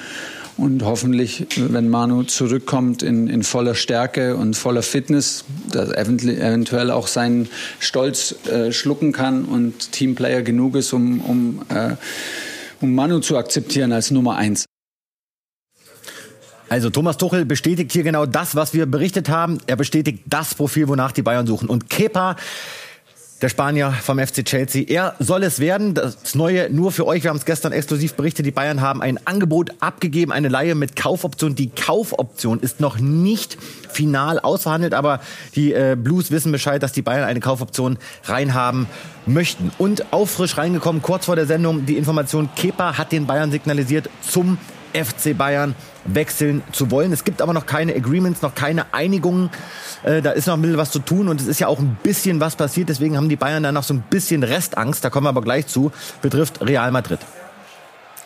und 0.60 0.84
hoffentlich, 0.84 1.48
wenn 1.56 1.88
Manu 1.90 2.24
zurückkommt 2.24 3.02
in, 3.02 3.28
in 3.28 3.44
voller 3.44 3.76
Stärke 3.76 4.36
und 4.36 4.56
voller 4.56 4.82
Fitness, 4.82 5.46
dass 5.72 5.90
eventuell 5.92 6.38
eventuell 6.38 6.92
auch 6.92 7.08
seinen 7.08 7.48
Stolz 7.80 8.36
äh, 8.48 8.72
schlucken 8.72 9.14
kann 9.14 9.46
und 9.46 9.92
Teamplayer 9.94 10.42
genug 10.42 10.76
ist, 10.76 10.92
um, 10.92 11.22
um, 11.22 11.62
äh, 11.70 11.96
um 12.82 12.94
Manu 12.94 13.20
zu 13.20 13.38
akzeptieren 13.38 13.94
als 13.94 14.12
Nummer 14.12 14.36
eins. 14.36 14.66
Also 16.70 16.92
Thomas 16.92 17.18
Tuchel 17.18 17.46
bestätigt 17.46 17.92
hier 17.92 18.04
genau 18.04 18.28
das, 18.28 18.56
was 18.56 18.76
wir 18.76 18.86
berichtet 18.86 19.28
haben. 19.28 19.58
Er 19.66 19.76
bestätigt 19.76 20.24
das 20.28 20.54
Profil, 20.54 20.88
wonach 20.88 21.12
die 21.12 21.24
Bayern 21.24 21.48
suchen. 21.48 21.68
Und 21.68 21.90
Kepa, 21.90 22.36
der 23.42 23.50
Spanier 23.50 23.92
vom 23.92 24.20
FC 24.20 24.46
Chelsea, 24.46 24.84
er 24.88 25.16
soll 25.18 25.42
es 25.42 25.60
werden. 25.60 25.96
Das 25.96 26.36
Neue 26.36 26.70
nur 26.70 26.92
für 26.92 27.08
euch. 27.08 27.24
Wir 27.24 27.32
haben 27.32 27.38
es 27.38 27.46
gestern 27.46 27.72
exklusiv 27.72 28.14
berichtet. 28.14 28.46
Die 28.46 28.52
Bayern 28.52 28.82
haben 28.82 29.02
ein 29.02 29.20
Angebot 29.26 29.72
abgegeben, 29.80 30.32
eine 30.32 30.48
Leihe 30.48 30.76
mit 30.76 30.96
Kaufoption. 30.96 31.56
Die 31.56 31.70
Kaufoption 31.70 32.60
ist 32.60 32.80
noch 32.80 33.00
nicht 33.00 33.58
final 33.90 34.38
ausverhandelt, 34.40 34.94
aber 34.94 35.22
die 35.56 35.74
äh, 35.74 35.98
Blues 36.00 36.30
wissen 36.30 36.52
Bescheid, 36.52 36.84
dass 36.84 36.92
die 36.92 37.02
Bayern 37.02 37.24
eine 37.24 37.40
Kaufoption 37.40 37.98
reinhaben 38.26 38.86
möchten. 39.26 39.72
Und 39.80 40.14
auch 40.14 40.28
frisch 40.28 40.56
reingekommen, 40.56 41.02
kurz 41.02 41.26
vor 41.26 41.36
der 41.36 41.48
Sendung, 41.48 41.88
die 41.88 41.98
Information, 41.98 42.50
Kepa 42.56 43.00
hat 43.00 43.12
den 43.12 43.26
Bayern 43.26 43.50
signalisiert, 43.50 44.08
zum 44.22 44.60
FC 44.94 45.38
Bayern 45.38 45.76
wechseln 46.06 46.64
zu 46.72 46.92
wollen. 46.92 47.12
Es 47.12 47.24
gibt 47.24 47.42
aber 47.42 47.54
noch 47.54 47.66
keine 47.66 47.96
Agreements, 47.96 48.42
noch 48.42 48.56
keine 48.56 48.94
Einigungen. 48.94 49.50
Äh, 50.04 50.22
da 50.22 50.32
ist 50.32 50.48
noch 50.48 50.56
ein 50.56 50.62
bisschen 50.62 50.78
was 50.78 50.92
zu 50.92 51.00
tun 51.00 51.28
und 51.28 51.42
es 51.42 51.48
ist 51.48 51.60
ja 51.60 51.68
auch 51.68 51.80
ein 51.80 51.98
bisschen 52.04 52.40
was 52.40 52.56
passiert. 52.56 52.90
Deswegen 52.90 53.18
haben 53.18 53.30
die 53.30 53.36
Bayern 53.36 53.64
da 53.64 53.72
noch 53.72 53.84
so 53.84 53.94
ein 53.94 54.04
bisschen 54.10 54.44
Restangst. 54.44 55.04
Da 55.04 55.10
kommen 55.10 55.26
wir 55.26 55.30
aber 55.30 55.42
gleich 55.42 55.68
zu. 55.68 55.92
Betrifft 56.22 56.62
Real 56.62 56.92
Madrid. 56.92 57.20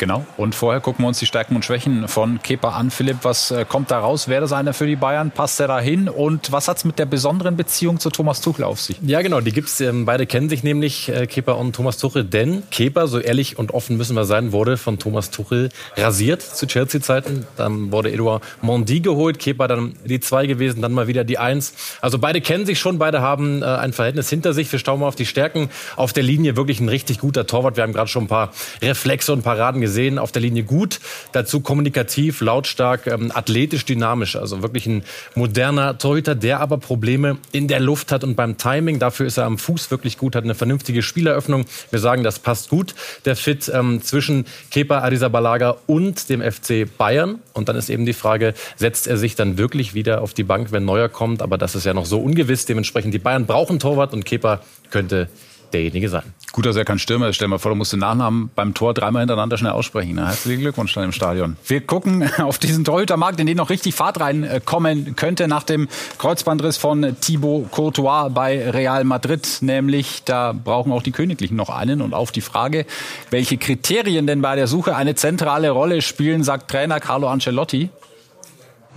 Genau. 0.03 0.25
Und 0.35 0.53
vorher 0.53 0.81
gucken 0.81 1.05
wir 1.05 1.07
uns 1.07 1.19
die 1.19 1.25
Stärken 1.25 1.55
und 1.55 1.63
Schwächen 1.63 2.09
von 2.09 2.41
Kepa 2.41 2.71
an. 2.71 2.91
Philipp, 2.91 3.19
was 3.21 3.51
äh, 3.51 3.63
kommt 3.63 3.89
da 3.89 3.99
raus? 3.99 4.27
Wäre 4.27 4.41
das 4.41 4.51
einer 4.51 4.73
für 4.73 4.85
die 4.85 4.97
Bayern? 4.97 5.31
Passt 5.31 5.61
er 5.61 5.69
da 5.69 5.79
hin? 5.79 6.09
Und 6.09 6.51
was 6.51 6.67
hat 6.67 6.75
es 6.75 6.83
mit 6.83 6.99
der 6.99 7.05
besonderen 7.05 7.55
Beziehung 7.55 8.01
zu 8.01 8.09
Thomas 8.09 8.41
Tuchel 8.41 8.65
auf 8.65 8.81
sich? 8.81 8.97
Ja, 9.01 9.21
genau, 9.21 9.39
die 9.39 9.53
gibt's. 9.53 9.79
Ähm, 9.79 10.03
beide 10.03 10.25
kennen 10.25 10.49
sich 10.49 10.61
nämlich, 10.61 11.07
äh, 11.07 11.25
Kepa 11.25 11.53
und 11.53 11.73
Thomas 11.73 11.99
Tuchel. 11.99 12.25
Denn 12.25 12.63
Kepa, 12.69 13.07
so 13.07 13.17
ehrlich 13.17 13.57
und 13.57 13.73
offen 13.73 13.95
müssen 13.95 14.13
wir 14.17 14.25
sein, 14.25 14.51
wurde 14.51 14.75
von 14.75 14.99
Thomas 14.99 15.31
Tuchel 15.31 15.69
rasiert 15.95 16.41
zu 16.41 16.67
Chelsea-Zeiten. 16.67 17.47
Dann 17.55 17.93
wurde 17.93 18.11
Edouard 18.11 18.43
Mondi 18.61 18.99
geholt, 18.99 19.39
Kepa 19.39 19.69
dann 19.69 19.95
die 20.03 20.19
zwei 20.19 20.47
gewesen, 20.47 20.81
dann 20.81 20.91
mal 20.91 21.07
wieder 21.07 21.23
die 21.23 21.37
eins. 21.37 21.75
Also 22.01 22.19
beide 22.19 22.41
kennen 22.41 22.65
sich 22.65 22.77
schon, 22.77 22.99
beide 22.99 23.21
haben 23.21 23.61
äh, 23.61 23.67
ein 23.67 23.93
Verhältnis 23.93 24.29
hinter 24.29 24.51
sich. 24.51 24.69
Wir 24.69 24.79
schauen 24.79 24.99
mal 24.99 25.07
auf 25.07 25.15
die 25.15 25.25
Stärken. 25.25 25.69
Auf 25.95 26.11
der 26.11 26.23
Linie 26.23 26.57
wirklich 26.57 26.81
ein 26.81 26.89
richtig 26.89 27.19
guter 27.19 27.47
Torwart. 27.47 27.77
Wir 27.77 27.83
haben 27.83 27.93
gerade 27.93 28.09
schon 28.09 28.25
ein 28.25 28.27
paar 28.27 28.51
Reflexe 28.81 29.31
und 29.31 29.43
Paraden 29.43 29.79
gesehen. 29.79 29.92
Gesehen, 29.93 30.17
auf 30.17 30.31
der 30.31 30.41
Linie 30.41 30.63
gut, 30.63 30.99
dazu 31.33 31.59
kommunikativ, 31.59 32.41
lautstark, 32.41 33.05
ähm, 33.05 33.31
athletisch, 33.31 33.85
dynamisch. 33.85 34.35
Also 34.35 34.63
wirklich 34.63 34.87
ein 34.87 35.03
moderner 35.35 35.99
Torhüter, 35.99 36.33
der 36.33 36.61
aber 36.61 36.79
Probleme 36.79 37.37
in 37.51 37.67
der 37.67 37.79
Luft 37.79 38.11
hat 38.11 38.23
und 38.23 38.35
beim 38.35 38.57
Timing. 38.57 38.97
Dafür 38.97 39.27
ist 39.27 39.37
er 39.37 39.45
am 39.45 39.59
Fuß 39.59 39.91
wirklich 39.91 40.17
gut, 40.17 40.35
hat 40.35 40.45
eine 40.45 40.55
vernünftige 40.55 41.03
Spieleröffnung. 41.03 41.65
Wir 41.91 41.99
sagen, 41.99 42.23
das 42.23 42.39
passt 42.39 42.69
gut. 42.69 42.95
Der 43.25 43.35
Fit 43.35 43.71
ähm, 43.71 44.01
zwischen 44.01 44.45
Kepa 44.71 44.99
Arrizabalaga 44.99 45.75
und 45.85 46.27
dem 46.29 46.41
FC 46.41 46.87
Bayern. 46.97 47.39
Und 47.53 47.69
dann 47.69 47.75
ist 47.75 47.91
eben 47.91 48.07
die 48.07 48.13
Frage, 48.13 48.55
setzt 48.77 49.05
er 49.05 49.17
sich 49.17 49.35
dann 49.35 49.59
wirklich 49.59 49.93
wieder 49.93 50.21
auf 50.21 50.33
die 50.33 50.43
Bank, 50.43 50.71
wenn 50.71 50.85
Neuer 50.85 51.07
kommt? 51.07 51.43
Aber 51.43 51.59
das 51.59 51.75
ist 51.75 51.85
ja 51.85 51.93
noch 51.93 52.07
so 52.07 52.19
ungewiss. 52.19 52.65
Dementsprechend, 52.65 53.13
die 53.13 53.19
Bayern 53.19 53.45
brauchen 53.45 53.77
Torwart 53.77 54.11
und 54.13 54.25
Kepa 54.25 54.61
könnte 54.89 55.29
derjenige 55.73 56.09
sein. 56.09 56.23
Gut, 56.51 56.65
dass 56.65 56.75
er 56.75 56.85
kein 56.85 56.99
Stürmer 56.99 57.29
ist. 57.29 57.35
Stell 57.35 57.47
dir 57.47 57.49
mal 57.49 57.57
vor, 57.57 57.71
du 57.71 57.75
musst 57.75 57.93
den 57.93 57.99
Nachnamen 57.99 58.51
beim 58.53 58.73
Tor 58.73 58.93
dreimal 58.93 59.21
hintereinander 59.21 59.57
schnell 59.57 59.71
aussprechen. 59.71 60.15
Ne? 60.15 60.27
Herzlichen 60.27 60.61
Glückwunsch 60.61 60.93
dann 60.93 61.05
im 61.05 61.11
Stadion. 61.11 61.57
Wir 61.65 61.81
gucken 61.81 62.29
auf 62.37 62.59
diesen 62.59 62.85
Torhütermarkt, 62.85 63.39
in 63.39 63.47
den 63.47 63.57
noch 63.57 63.69
richtig 63.69 63.95
Fahrt 63.95 64.19
reinkommen 64.19 65.15
könnte 65.15 65.47
nach 65.47 65.63
dem 65.63 65.87
Kreuzbandriss 66.19 66.77
von 66.77 67.15
Thibaut 67.19 67.71
Courtois 67.71 68.29
bei 68.29 68.69
Real 68.69 69.03
Madrid. 69.03 69.47
Nämlich, 69.61 70.23
da 70.25 70.53
brauchen 70.53 70.91
auch 70.91 71.01
die 71.01 71.11
Königlichen 71.11 71.57
noch 71.57 71.69
einen. 71.69 72.01
Und 72.01 72.13
auf 72.13 72.31
die 72.31 72.41
Frage, 72.41 72.85
welche 73.31 73.57
Kriterien 73.57 74.27
denn 74.27 74.41
bei 74.41 74.55
der 74.55 74.67
Suche 74.67 74.95
eine 74.95 75.15
zentrale 75.15 75.71
Rolle 75.71 76.01
spielen, 76.01 76.43
sagt 76.43 76.69
Trainer 76.69 76.99
Carlo 76.99 77.27
Ancelotti. 77.29 77.89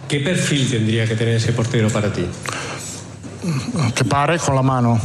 ¿Qué 0.09 0.21
perfil 0.21 0.69
tendría 0.69 1.07
que 1.07 1.17
tener 1.17 1.37
ese 1.37 1.53
portero 1.53 1.89
para 1.89 2.13
ti? 2.13 2.25
Que 3.95 4.05
pare 4.05 4.39
con 4.39 4.55
la 4.55 4.63
mano. 4.63 5.01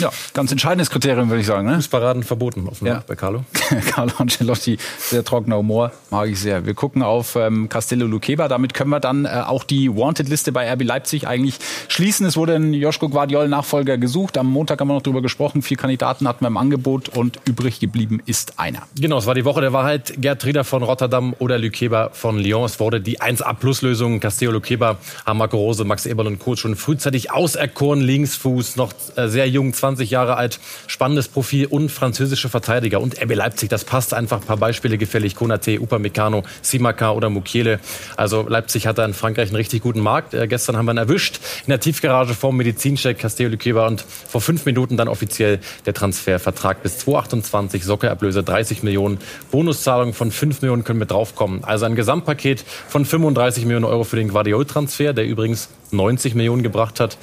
Ja, 0.00 0.10
ganz 0.34 0.50
entscheidendes 0.50 0.90
Kriterium, 0.90 1.28
würde 1.28 1.40
ich 1.40 1.46
sagen. 1.46 1.66
Ne? 1.68 1.76
Fußparaden 1.76 2.22
verboten 2.22 2.66
offenbar 2.68 2.96
Ja. 2.96 3.04
bei 3.06 3.14
Carlo. 3.14 3.44
Carlo 3.90 4.12
Ancelotti, 4.18 4.78
sehr 4.98 5.24
trockener 5.24 5.56
Humor, 5.58 5.92
mag 6.10 6.28
ich 6.28 6.40
sehr. 6.40 6.66
Wir 6.66 6.74
gucken 6.74 7.02
auf 7.02 7.36
ähm, 7.36 7.68
Castello 7.68 8.06
Luqueba, 8.06 8.48
damit 8.48 8.74
können 8.74 8.90
wir 8.90 9.00
dann 9.00 9.24
äh, 9.24 9.28
auch 9.46 9.64
die 9.64 9.94
Wanted-Liste 9.94 10.52
bei 10.52 10.72
RB 10.72 10.82
Leipzig 10.84 11.26
eigentlich 11.26 11.56
schließen. 11.88 12.26
Es 12.26 12.36
wurde 12.36 12.54
ein 12.56 12.74
Joschko 12.74 13.08
Guardiol-Nachfolger 13.08 13.98
gesucht. 13.98 14.36
Am 14.38 14.46
Montag 14.46 14.80
haben 14.80 14.88
wir 14.88 14.94
noch 14.94 15.02
drüber 15.02 15.22
gesprochen. 15.22 15.62
Vier 15.62 15.76
Kandidaten 15.76 16.26
hatten 16.26 16.42
wir 16.44 16.48
im 16.48 16.56
Angebot 16.56 17.08
und 17.10 17.38
übrig 17.46 17.80
geblieben 17.80 18.20
ist 18.26 18.58
einer. 18.58 18.82
Genau, 18.98 19.18
es 19.18 19.26
war 19.26 19.34
die 19.34 19.44
Woche 19.44 19.60
der 19.60 19.72
Wahrheit. 19.72 20.14
Gerd 20.18 20.44
Rieder 20.44 20.64
von 20.64 20.82
Rotterdam 20.82 21.34
oder 21.38 21.58
Lükeba 21.58 22.10
von 22.12 22.38
Lyon. 22.38 22.64
Es 22.64 22.80
wurde 22.80 23.00
die 23.00 23.20
1A-Plus-Lösung. 23.20 24.20
Castillo 24.20 24.52
Lükeba 24.52 24.96
haben 25.26 25.38
Marco 25.38 25.56
Rose, 25.56 25.84
Max 25.84 26.06
Eberl 26.06 26.26
und 26.26 26.38
Co. 26.38 26.56
schon 26.56 26.76
frühzeitig 26.76 27.30
auserkoren. 27.30 28.00
Linksfuß, 28.00 28.76
noch 28.76 28.92
äh, 29.16 29.28
sehr 29.28 29.48
jung, 29.48 29.67
20 29.72 30.10
Jahre 30.10 30.36
alt. 30.36 30.60
Spannendes 30.86 31.28
Profil 31.28 31.66
und 31.66 31.90
französische 31.90 32.48
Verteidiger. 32.48 33.00
Und 33.00 33.20
RB 33.20 33.34
Leipzig, 33.34 33.68
das 33.68 33.84
passt 33.84 34.14
einfach. 34.14 34.40
Ein 34.40 34.46
paar 34.46 34.56
Beispiele 34.56 34.98
gefällig. 34.98 35.34
Konate, 35.34 35.80
Upamecano, 35.80 36.42
Simaka 36.62 37.12
oder 37.12 37.30
Mukiele. 37.30 37.80
Also 38.16 38.46
Leipzig 38.48 38.86
hat 38.86 38.98
da 38.98 39.04
in 39.04 39.14
Frankreich 39.14 39.48
einen 39.48 39.56
richtig 39.56 39.82
guten 39.82 40.00
Markt. 40.00 40.34
Äh, 40.34 40.46
gestern 40.48 40.76
haben 40.76 40.86
wir 40.86 40.92
ihn 40.92 40.98
erwischt. 40.98 41.40
In 41.66 41.70
der 41.70 41.80
Tiefgarage 41.80 42.34
vorm 42.34 42.56
Medizincheck 42.56 43.18
Castillo 43.18 43.50
Lükeba. 43.50 43.86
Und 43.86 44.00
vor 44.00 44.40
fünf 44.40 44.64
Minuten 44.64 44.96
dann 44.96 45.08
offiziell 45.08 45.60
der 45.86 45.94
Transfervertrag 45.94 46.82
bis 46.82 46.98
2028. 46.98 47.84
Soccer-Ablöse 47.84 48.42
30 48.42 48.82
Millionen. 48.82 49.18
Bonuszahlungen 49.50 50.14
von 50.14 50.30
5 50.30 50.62
Millionen 50.62 50.84
können 50.84 50.98
mit 50.98 51.10
draufkommen. 51.10 51.64
Also 51.64 51.86
ein 51.86 51.94
Gesamtpaket 51.94 52.64
von 52.88 53.04
35 53.04 53.64
Millionen 53.64 53.84
Euro 53.84 54.04
für 54.04 54.16
den 54.16 54.28
Guardiol-Transfer, 54.28 55.12
der 55.12 55.26
übrigens 55.26 55.68
90 55.90 56.34
Millionen 56.34 56.62
gebracht 56.62 57.00
hat. 57.00 57.18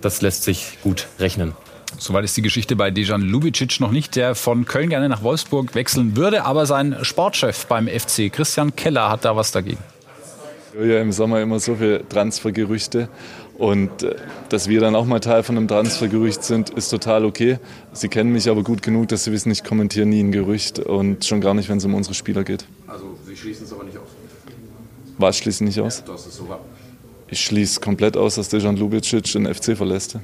Das 0.00 0.22
lässt 0.22 0.44
sich 0.44 0.78
gut 0.82 1.06
rechnen. 1.18 1.54
Soweit 1.98 2.24
ist 2.24 2.36
die 2.36 2.42
Geschichte 2.42 2.76
bei 2.76 2.90
Dejan 2.90 3.22
Lubicic 3.22 3.80
noch 3.80 3.90
nicht, 3.90 4.16
der 4.16 4.34
von 4.34 4.66
Köln 4.66 4.90
gerne 4.90 5.08
nach 5.08 5.22
Wolfsburg 5.22 5.74
wechseln 5.74 6.16
würde. 6.16 6.44
Aber 6.44 6.66
sein 6.66 6.96
Sportchef 7.02 7.66
beim 7.66 7.88
FC, 7.88 8.32
Christian 8.32 8.76
Keller, 8.76 9.10
hat 9.10 9.24
da 9.24 9.34
was 9.34 9.52
dagegen. 9.52 9.78
Ja, 10.78 11.00
im 11.00 11.12
Sommer 11.12 11.40
immer 11.40 11.58
so 11.58 11.76
viele 11.76 12.06
Transfergerüchte. 12.08 13.08
Und 13.56 14.04
äh, 14.04 14.14
dass 14.50 14.68
wir 14.68 14.80
dann 14.80 14.94
auch 14.94 15.04
mal 15.04 15.18
Teil 15.18 15.42
von 15.42 15.56
einem 15.56 15.66
Transfergerücht 15.66 16.44
sind, 16.44 16.70
ist 16.70 16.90
total 16.90 17.24
okay. 17.24 17.58
Sie 17.92 18.08
kennen 18.08 18.32
mich 18.32 18.48
aber 18.48 18.62
gut 18.62 18.82
genug, 18.82 19.08
dass 19.08 19.24
Sie 19.24 19.32
wissen, 19.32 19.50
ich 19.50 19.64
kommentiere 19.64 20.06
nie 20.06 20.20
ein 20.20 20.30
Gerücht 20.30 20.78
und 20.78 21.24
schon 21.24 21.40
gar 21.40 21.54
nicht, 21.54 21.68
wenn 21.68 21.78
es 21.78 21.84
um 21.84 21.94
unsere 21.94 22.14
Spieler 22.14 22.44
geht. 22.44 22.64
Also 22.86 23.18
Sie 23.26 23.36
schließen 23.36 23.66
es 23.66 23.72
aber 23.72 23.82
nicht 23.82 23.96
aus. 23.98 24.08
Was 25.18 25.38
schließe 25.38 25.64
ich 25.64 25.68
nicht 25.68 25.80
aus? 25.80 26.04
Das 26.06 26.26
ist 26.26 26.36
so. 26.36 26.46
Ich 27.26 27.44
schließe 27.44 27.80
komplett 27.80 28.16
aus, 28.16 28.36
dass 28.36 28.48
Dejan 28.48 28.76
Lubicic 28.76 29.24
den 29.32 29.52
FC 29.52 29.76
verlässt. 29.76 30.16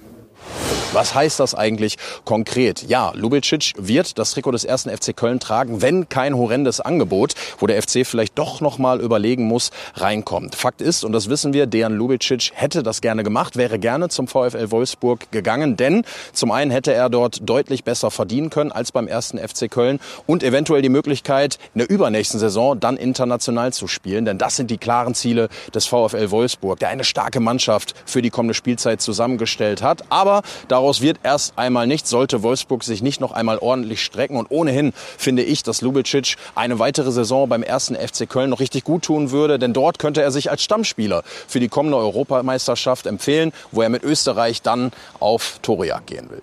Was 0.94 1.12
heißt 1.12 1.40
das 1.40 1.56
eigentlich 1.56 1.96
konkret? 2.24 2.84
Ja, 2.86 3.10
Lubicic 3.16 3.72
wird 3.76 4.16
das 4.16 4.30
Trikot 4.30 4.52
des 4.52 4.62
ersten 4.62 4.96
FC 4.96 5.16
Köln 5.16 5.40
tragen, 5.40 5.82
wenn 5.82 6.08
kein 6.08 6.36
horrendes 6.36 6.80
Angebot, 6.80 7.34
wo 7.58 7.66
der 7.66 7.82
FC 7.82 8.06
vielleicht 8.06 8.38
doch 8.38 8.60
noch 8.60 8.78
mal 8.78 9.00
überlegen 9.00 9.42
muss, 9.42 9.72
reinkommt. 9.96 10.54
Fakt 10.54 10.80
ist, 10.80 11.02
und 11.02 11.10
das 11.10 11.28
wissen 11.28 11.52
wir, 11.52 11.66
Dejan 11.66 11.96
Lubicic 11.96 12.52
hätte 12.54 12.84
das 12.84 13.00
gerne 13.00 13.24
gemacht, 13.24 13.56
wäre 13.56 13.80
gerne 13.80 14.08
zum 14.08 14.28
VfL 14.28 14.70
Wolfsburg 14.70 15.32
gegangen, 15.32 15.76
denn 15.76 16.04
zum 16.32 16.52
einen 16.52 16.70
hätte 16.70 16.94
er 16.94 17.08
dort 17.10 17.40
deutlich 17.42 17.82
besser 17.82 18.12
verdienen 18.12 18.50
können 18.50 18.70
als 18.70 18.92
beim 18.92 19.08
ersten 19.08 19.38
FC 19.38 19.68
Köln 19.68 19.98
und 20.26 20.44
eventuell 20.44 20.82
die 20.82 20.88
Möglichkeit, 20.90 21.58
in 21.74 21.80
der 21.80 21.90
übernächsten 21.90 22.38
Saison 22.38 22.78
dann 22.78 22.98
international 22.98 23.72
zu 23.72 23.88
spielen, 23.88 24.26
denn 24.26 24.38
das 24.38 24.54
sind 24.54 24.70
die 24.70 24.78
klaren 24.78 25.16
Ziele 25.16 25.48
des 25.74 25.86
VfL 25.86 26.30
Wolfsburg, 26.30 26.78
der 26.78 26.90
eine 26.90 27.02
starke 27.02 27.40
Mannschaft 27.40 27.94
für 28.06 28.22
die 28.22 28.30
kommende 28.30 28.54
Spielzeit 28.54 29.00
zusammengestellt 29.00 29.82
hat. 29.82 30.04
Aber 30.08 30.42
daraus 30.84 31.00
wird 31.00 31.20
erst 31.22 31.56
einmal 31.56 31.86
nichts, 31.86 32.10
sollte 32.10 32.42
Wolfsburg 32.42 32.84
sich 32.84 33.02
nicht 33.02 33.18
noch 33.18 33.32
einmal 33.32 33.56
ordentlich 33.56 34.04
strecken. 34.04 34.36
Und 34.36 34.50
ohnehin 34.50 34.92
finde 35.16 35.42
ich, 35.42 35.62
dass 35.62 35.80
Lubicic 35.80 36.36
eine 36.54 36.78
weitere 36.78 37.10
Saison 37.10 37.48
beim 37.48 37.62
ersten 37.62 37.94
FC 37.94 38.28
Köln 38.28 38.50
noch 38.50 38.60
richtig 38.60 38.84
gut 38.84 39.02
tun 39.04 39.30
würde, 39.30 39.58
denn 39.58 39.72
dort 39.72 39.98
könnte 39.98 40.20
er 40.20 40.30
sich 40.30 40.50
als 40.50 40.62
Stammspieler 40.62 41.22
für 41.24 41.58
die 41.58 41.68
kommende 41.68 41.96
Europameisterschaft 41.96 43.06
empfehlen, 43.06 43.52
wo 43.72 43.80
er 43.80 43.88
mit 43.88 44.02
Österreich 44.02 44.60
dann 44.60 44.92
auf 45.20 45.58
Torejagd 45.62 46.08
gehen 46.08 46.28
will. 46.28 46.42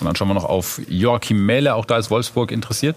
Und 0.00 0.06
dann 0.06 0.16
schauen 0.16 0.26
wir 0.26 0.34
noch 0.34 0.44
auf 0.44 0.80
Joachim 0.88 1.46
Mähle, 1.46 1.76
auch 1.76 1.84
da 1.84 1.98
ist 1.98 2.10
Wolfsburg 2.10 2.50
interessiert. 2.50 2.96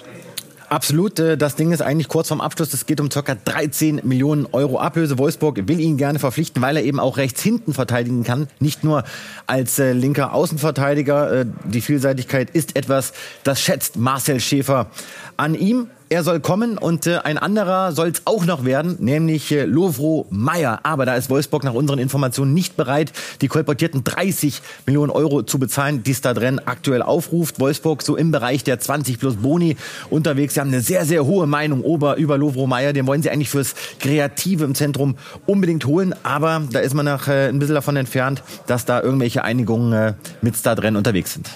Absolut. 0.72 1.20
äh, 1.20 1.38
Das 1.38 1.58
Ding 1.58 1.74
ist 1.74 1.82
eigentlich 1.82 2.08
kurz 2.08 2.30
vorm 2.30 2.40
Abschluss. 2.40 2.74
Es 2.74 2.86
geht 2.86 3.02
um 3.02 3.10
ca. 3.10 3.22
13 3.22 4.02
Millionen 4.06 4.48
Euro 4.54 4.80
Ablöse. 4.80 5.18
Wolfsburg 5.18 5.68
will 5.68 5.82
ihn 5.82 5.98
gerne 5.98 6.18
verpflichten, 6.18 6.62
weil 6.62 6.78
er 6.78 6.84
eben 6.84 6.98
auch 6.98 7.18
rechts 7.18 7.42
hinten 7.44 7.74
verteidigen 7.74 8.24
kann. 8.24 8.48
Nicht 8.60 8.86
nur 8.86 9.04
als 9.48 9.80
äh, 9.80 9.92
linker 9.92 10.34
Außenverteidiger. 10.34 11.42
Äh, 11.42 11.46
Die 11.66 11.82
Vielseitigkeit 11.82 12.50
ist 12.52 12.78
etwas, 12.78 13.12
das 13.44 13.62
schätzt 13.62 13.98
Marcel 13.98 14.40
Schäfer 14.40 14.88
an 15.36 15.56
ihm. 15.56 15.88
Er 16.12 16.26
soll 16.26 16.42
kommen 16.42 16.78
und 16.78 17.08
äh, 17.08 17.20
ein 17.20 17.38
anderer 17.38 17.94
soll 17.94 18.10
es 18.10 18.24
auch 18.26 18.46
noch 18.46 18.66
werden, 18.66 18.98
nämlich 19.00 19.50
äh, 19.54 19.64
Lovro 19.64 20.28
Meyer. 20.30 20.82
Aber 20.84 21.06
da 21.06 21.16
ist 21.16 21.30
Wolfsburg 21.30 21.64
nach 21.64 21.74
unseren 21.74 22.00
Informationen 22.00 22.54
nicht 22.54 22.76
bereit, 22.76 23.14
die 23.40 23.48
kolportierten 23.48 24.04
30 24.04 24.62
Millionen 24.86 25.10
Euro 25.10 25.44
zu 25.44 25.58
bezahlen, 25.58 26.04
die 26.04 26.14
Stadren 26.14 26.60
aktuell 26.60 27.02
aufruft. 27.02 27.62
Wolfsburg 27.62 28.02
so 28.02 28.18
im 28.18 28.30
Bereich 28.30 28.66
der 28.66 28.78
20 28.78 29.20
plus 29.20 29.38
Boni 29.38 29.78
unterwegs. 30.10 30.56
Sie 30.56 30.60
haben 30.60 30.68
eine 30.68 30.82
sehr, 30.82 31.06
sehr 31.06 31.26
hohe 31.26 31.48
Meinung 31.48 31.82
über, 31.82 32.18
über 32.18 32.38
Lovro 32.38 32.68
Meyer. 32.68 32.92
Den 32.92 33.08
wollen 33.08 33.24
sie 33.24 33.30
eigentlich 33.30 33.50
fürs 33.50 33.74
Kreative 34.02 34.66
im 34.66 34.76
Zentrum 34.76 35.16
unbedingt 35.46 35.86
holen. 35.86 36.14
Aber 36.24 36.62
da 36.74 36.80
ist 36.80 36.94
man 36.94 37.06
noch 37.06 37.30
äh, 37.30 37.48
ein 37.48 37.60
bisschen 37.60 37.76
davon 37.76 37.96
entfernt, 37.96 38.44
dass 38.68 38.84
da 38.84 39.02
irgendwelche 39.02 39.46
Einigungen 39.46 39.94
äh, 39.94 40.14
mit 40.42 40.58
Stadren 40.58 40.98
unterwegs 40.98 41.36
sind. 41.36 41.50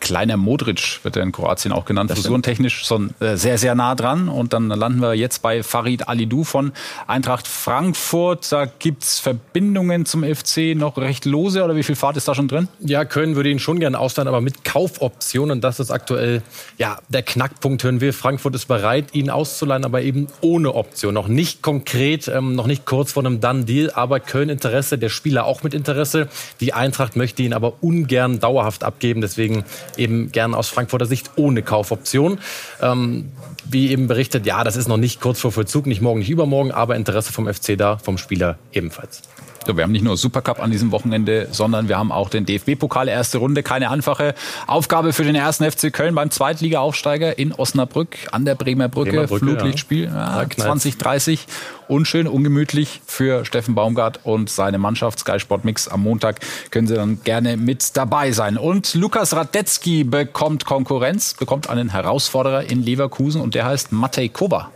Kleiner 0.00 0.36
Modric 0.36 1.00
wird 1.02 1.16
er 1.16 1.22
in 1.22 1.30
Kroatien 1.30 1.72
auch 1.72 1.84
genannt, 1.84 2.10
frisurentechnisch 2.10 2.84
schon 2.84 3.10
äh, 3.20 3.36
sehr, 3.36 3.58
sehr 3.58 3.74
nah 3.74 3.94
dran. 3.94 4.28
Und 4.28 4.52
dann 4.52 4.68
landen 4.68 5.00
wir 5.00 5.14
jetzt 5.14 5.42
bei 5.42 5.62
Farid 5.62 6.08
Alidou 6.08 6.44
von 6.44 6.72
Eintracht 7.06 7.46
Frankfurt. 7.46 8.50
Da 8.50 8.64
gibt's 8.64 9.20
Verbindungen 9.20 10.06
zum 10.06 10.24
FC 10.24 10.74
noch 10.74 10.96
recht 10.96 11.26
lose 11.26 11.62
oder 11.62 11.76
wie 11.76 11.82
viel 11.82 11.96
Fahrt 11.96 12.16
ist 12.16 12.26
da 12.28 12.34
schon 12.34 12.48
drin? 12.48 12.68
Ja, 12.80 13.04
Köln 13.04 13.36
würde 13.36 13.50
ihn 13.50 13.58
schon 13.58 13.78
gerne 13.78 13.98
ausleihen, 13.98 14.26
aber 14.26 14.40
mit 14.40 14.64
Kaufoption. 14.64 15.50
Und 15.50 15.62
das 15.62 15.80
ist 15.80 15.90
aktuell 15.90 16.42
ja, 16.78 16.98
der 17.08 17.22
Knackpunkt, 17.22 17.84
hören 17.84 18.00
wir. 18.00 18.14
Frankfurt 18.14 18.54
ist 18.54 18.66
bereit, 18.66 19.14
ihn 19.14 19.28
auszuleihen, 19.28 19.84
aber 19.84 20.02
eben 20.02 20.28
ohne 20.40 20.74
Option. 20.74 21.14
Noch 21.14 21.28
nicht 21.28 21.62
konkret, 21.62 22.26
ähm, 22.28 22.54
noch 22.54 22.66
nicht 22.66 22.86
kurz 22.86 23.12
vor 23.12 23.24
einem 23.24 23.40
Done-Deal, 23.40 23.90
aber 23.90 24.18
Köln 24.20 24.48
Interesse, 24.48 24.96
der 24.96 25.10
Spieler 25.10 25.44
auch 25.44 25.62
mit 25.62 25.74
Interesse. 25.74 26.28
Die 26.60 26.72
Eintracht 26.72 27.16
möchte 27.16 27.42
ihn 27.42 27.52
aber 27.52 27.74
ungern 27.82 28.40
dauerhaft 28.40 28.82
abgeben. 28.82 29.20
Deswegen 29.20 29.64
eben 29.96 30.32
gern 30.32 30.54
aus 30.54 30.68
Frankfurter 30.68 31.06
Sicht 31.06 31.30
ohne 31.36 31.62
Kaufoption. 31.62 32.38
Ähm, 32.80 33.30
wie 33.64 33.90
eben 33.90 34.06
berichtet, 34.08 34.46
ja, 34.46 34.64
das 34.64 34.76
ist 34.76 34.88
noch 34.88 34.96
nicht 34.96 35.20
kurz 35.20 35.40
vor 35.40 35.52
Vollzug, 35.52 35.86
nicht 35.86 36.00
morgen, 36.00 36.20
nicht 36.20 36.30
übermorgen, 36.30 36.72
aber 36.72 36.96
Interesse 36.96 37.32
vom 37.32 37.52
FC 37.52 37.76
da, 37.76 37.98
vom 37.98 38.18
Spieler 38.18 38.58
ebenfalls. 38.72 39.22
So, 39.66 39.76
wir 39.76 39.84
haben 39.84 39.92
nicht 39.92 40.04
nur 40.04 40.16
Supercup 40.16 40.60
an 40.60 40.70
diesem 40.70 40.90
Wochenende, 40.90 41.48
sondern 41.50 41.88
wir 41.88 41.98
haben 41.98 42.12
auch 42.12 42.30
den 42.30 42.46
DFB-Pokal 42.46 43.08
erste 43.08 43.38
Runde. 43.38 43.62
Keine 43.62 43.90
einfache 43.90 44.34
Aufgabe 44.66 45.12
für 45.12 45.22
den 45.22 45.34
ersten 45.34 45.70
FC 45.70 45.92
Köln 45.92 46.14
beim 46.14 46.30
Zweitliga-Aufsteiger 46.30 47.38
in 47.38 47.52
Osnabrück 47.52 48.16
an 48.32 48.46
der 48.46 48.54
Bremer 48.54 48.88
Brücke. 48.88 49.10
Bremer 49.10 49.26
Brücke, 49.26 49.44
Flutlichtspiel 49.44 50.04
ja. 50.04 50.42
ja, 50.42 50.48
2030. 50.48 51.46
Unschön, 51.88 52.26
ungemütlich 52.26 53.02
für 53.04 53.44
Steffen 53.44 53.74
Baumgart 53.74 54.20
und 54.24 54.48
seine 54.48 54.78
Mannschaft. 54.78 55.18
Sky 55.18 55.38
Sport 55.38 55.64
Mix 55.64 55.88
am 55.88 56.02
Montag 56.02 56.40
können 56.70 56.86
Sie 56.86 56.94
dann 56.94 57.22
gerne 57.22 57.56
mit 57.56 57.96
dabei 57.96 58.32
sein. 58.32 58.56
Und 58.56 58.94
Lukas 58.94 59.34
Radetzky 59.34 60.04
bekommt 60.04 60.64
Konkurrenz, 60.64 61.34
bekommt 61.34 61.68
einen 61.68 61.90
Herausforderer 61.90 62.70
in 62.70 62.82
Leverkusen 62.82 63.42
und 63.42 63.54
der 63.54 63.66
heißt 63.66 63.92
Matej 63.92 64.30
Koba. 64.30 64.70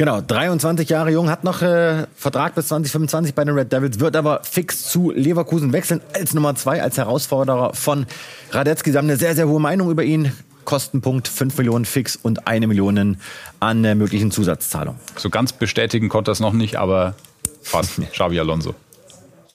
Genau, 0.00 0.22
23 0.22 0.88
Jahre 0.88 1.10
jung, 1.10 1.28
hat 1.28 1.44
noch 1.44 1.60
äh, 1.60 2.06
Vertrag 2.16 2.54
bis 2.54 2.68
2025 2.68 3.34
bei 3.34 3.44
den 3.44 3.54
Red 3.54 3.70
Devils, 3.70 4.00
wird 4.00 4.16
aber 4.16 4.40
fix 4.44 4.88
zu 4.88 5.10
Leverkusen 5.10 5.74
wechseln 5.74 6.00
als 6.14 6.32
Nummer 6.32 6.54
zwei, 6.54 6.82
als 6.82 6.96
Herausforderer 6.96 7.74
von 7.74 8.06
Radetzky. 8.50 8.92
Sie 8.92 8.96
haben 8.96 9.04
eine 9.04 9.18
sehr, 9.18 9.34
sehr 9.34 9.46
hohe 9.46 9.60
Meinung 9.60 9.90
über 9.90 10.02
ihn. 10.02 10.32
Kostenpunkt 10.64 11.28
5 11.28 11.58
Millionen 11.58 11.84
fix 11.84 12.16
und 12.16 12.46
eine 12.46 12.66
Million 12.66 13.18
an 13.60 13.84
äh, 13.84 13.94
möglichen 13.94 14.30
Zusatzzahlungen. 14.30 14.98
So 15.16 15.28
ganz 15.28 15.52
bestätigen 15.52 16.08
konnte 16.08 16.30
er 16.30 16.32
es 16.32 16.40
noch 16.40 16.54
nicht, 16.54 16.76
aber 16.76 17.14
fast. 17.60 18.00
Xavi 18.12 18.40
Alonso. 18.40 18.74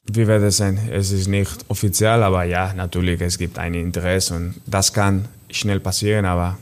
Wir 0.04 0.28
werden 0.28 0.52
sehen. 0.52 0.78
Es 0.92 1.12
ist 1.12 1.28
nicht 1.28 1.66
offiziell, 1.70 2.22
aber 2.22 2.44
ja, 2.44 2.72
natürlich, 2.76 3.20
es 3.20 3.40
gibt 3.40 3.58
ein 3.58 3.74
Interesse 3.74 4.36
und 4.36 4.62
das 4.68 4.94
kann 4.94 5.28
schnell 5.50 5.80
passieren, 5.80 6.26
aber 6.26 6.60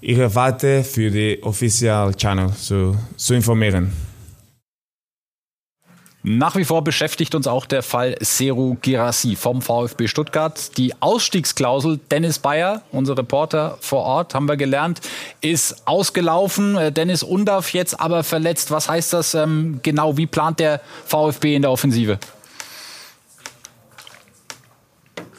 ich 0.00 0.18
erwarte 0.18 0.84
für 0.84 1.10
die 1.10 1.42
Official 1.42 2.14
Channel 2.14 2.52
zu, 2.52 2.96
zu 3.16 3.34
informieren. 3.34 3.92
Nach 6.28 6.56
wie 6.56 6.64
vor 6.64 6.82
beschäftigt 6.82 7.36
uns 7.36 7.46
auch 7.46 7.66
der 7.66 7.84
Fall 7.84 8.16
Seru 8.18 8.76
Girassi 8.82 9.36
vom 9.36 9.62
VfB 9.62 10.08
Stuttgart. 10.08 10.76
Die 10.76 10.92
Ausstiegsklausel 11.00 12.00
Dennis 12.10 12.40
Bayer, 12.40 12.82
unser 12.90 13.16
Reporter 13.16 13.78
vor 13.80 14.02
Ort, 14.02 14.34
haben 14.34 14.48
wir 14.48 14.56
gelernt, 14.56 15.00
ist 15.40 15.86
ausgelaufen. 15.86 16.76
Äh, 16.76 16.90
Dennis 16.90 17.22
Undaff 17.22 17.72
jetzt 17.72 18.00
aber 18.00 18.24
verletzt. 18.24 18.72
Was 18.72 18.88
heißt 18.88 19.12
das 19.12 19.34
ähm, 19.34 19.78
genau? 19.84 20.16
Wie 20.16 20.26
plant 20.26 20.58
der 20.58 20.80
VfB 21.04 21.54
in 21.54 21.62
der 21.62 21.70
Offensive? 21.70 22.18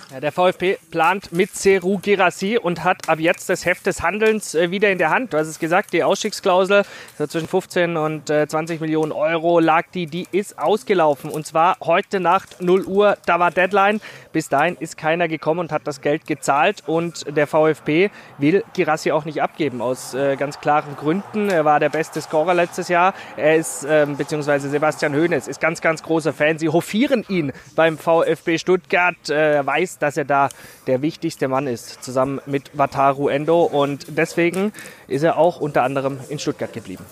Ja, 0.10 0.22
der 0.22 0.32
VfB 0.32 0.78
plant 0.90 1.34
mit 1.34 1.54
Seru 1.54 1.98
Girassi 1.98 2.58
und 2.58 2.86
hat 2.86 3.10
ab 3.10 3.20
jetzt 3.20 3.50
das 3.50 3.66
Heft 3.66 3.86
des 3.88 4.02
Handelns 4.02 4.56
äh, 4.56 4.72
wieder 4.72 4.90
in 4.90 4.98
der 4.98 5.10
Hand. 5.10 5.34
Du 5.34 5.38
hast 5.38 5.48
es 5.48 5.60
gesagt, 5.60 5.92
die 5.92 6.02
Ausstiegsklausel 6.02 6.84
so 7.18 7.28
zwischen 7.28 7.50
15 7.50 7.98
und 7.98 8.30
äh, 8.30 8.48
20 8.48 8.80
Millionen 8.80 9.12
Euro 9.12 9.60
lag 9.60 9.84
die, 9.94 10.06
die 10.06 10.26
ist 10.32 10.60
ausgelaufen. 10.60 11.30
Und 11.30 11.46
zwar 11.46 11.76
heute 11.82 12.22
Nacht 12.22 12.62
0 12.62 12.86
Uhr, 12.86 13.18
da 13.26 13.42
war 13.42 13.52
Deadline. 13.52 14.00
Bis 14.32 14.48
dahin 14.48 14.78
ist 14.80 14.96
keiner 14.96 15.28
gekommen 15.28 15.60
und 15.60 15.72
hat 15.74 15.82
das 15.84 16.00
Geld 16.00 16.26
gezahlt. 16.26 16.84
Und 16.86 17.26
der 17.36 17.46
VfB 17.46 18.10
will 18.38 18.64
Girassi 18.76 19.12
auch 19.12 19.26
nicht 19.26 19.42
abgeben, 19.42 19.82
aus 19.82 20.14
äh, 20.14 20.38
ganz 20.38 20.62
klaren 20.62 20.96
Gründen. 20.96 21.50
Er 21.50 21.66
war 21.66 21.82
der 21.82 21.90
beste 21.90 22.22
Scorer 22.22 22.54
letztes 22.54 22.88
Jahr. 22.88 23.14
Er 23.36 23.58
ist, 23.58 23.86
ähm, 23.90 24.16
beziehungsweise 24.16 24.70
Sebastian 24.70 25.14
Hoeneß, 25.14 25.50
ist 25.50 25.60
ganz, 25.60 25.82
ganz 25.82 26.02
großer 26.02 26.32
Fan. 26.32 26.60
Sie 26.60 26.70
hofieren 26.70 27.26
ihn 27.28 27.52
beim 27.76 27.98
VfB 27.98 28.58
Stuttgart. 28.58 29.30
Äh, 29.30 29.56
er 29.56 29.66
weiß, 29.66 29.97
dass 30.00 30.18
er 30.18 30.26
da 30.26 30.50
der 30.88 31.02
wichtigste 31.02 31.48
Mann 31.48 31.68
ist, 31.68 32.04
zusammen 32.04 32.42
mit 32.46 32.72
Wataru 32.74 33.30
Endo. 33.30 33.64
Und 33.64 34.06
deswegen 34.10 34.74
ist 35.08 35.24
er 35.24 35.38
auch 35.38 35.60
unter 35.60 35.84
anderem 35.84 36.20
in 36.30 36.40
Stuttgart 36.40 36.74
geblieben. 36.74 37.06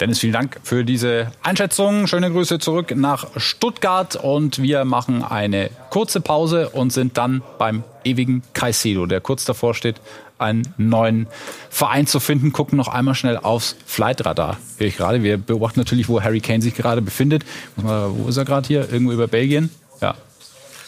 Dennis, 0.00 0.20
vielen 0.20 0.32
Dank 0.32 0.60
für 0.62 0.84
diese 0.84 1.32
Einschätzung. 1.42 2.06
Schöne 2.06 2.30
Grüße 2.30 2.58
zurück 2.58 2.94
nach 2.96 3.28
Stuttgart 3.36 4.16
und 4.16 4.62
wir 4.62 4.84
machen 4.84 5.24
eine 5.24 5.70
kurze 5.90 6.20
Pause 6.20 6.70
und 6.70 6.92
sind 6.92 7.18
dann 7.18 7.42
beim 7.58 7.82
ewigen 8.04 8.42
Caicedo, 8.52 9.06
der 9.06 9.20
kurz 9.20 9.44
davor 9.44 9.74
steht, 9.74 10.00
einen 10.38 10.74
neuen 10.76 11.26
Verein 11.70 12.06
zu 12.06 12.20
finden. 12.20 12.52
Gucken 12.52 12.76
noch 12.76 12.88
einmal 12.88 13.14
schnell 13.14 13.36
aufs 13.36 13.76
Flightradar. 13.86 14.58
Höre 14.78 14.86
ich 14.86 14.96
gerade. 14.96 15.22
Wir 15.22 15.38
beobachten 15.38 15.80
natürlich, 15.80 16.08
wo 16.08 16.22
Harry 16.22 16.40
Kane 16.40 16.62
sich 16.62 16.74
gerade 16.74 17.02
befindet. 17.02 17.44
Wo 17.76 18.28
ist 18.28 18.36
er 18.36 18.44
gerade 18.44 18.66
hier? 18.66 18.92
Irgendwo 18.92 19.12
über 19.12 19.26
Belgien? 19.26 19.70
Ja, 20.00 20.14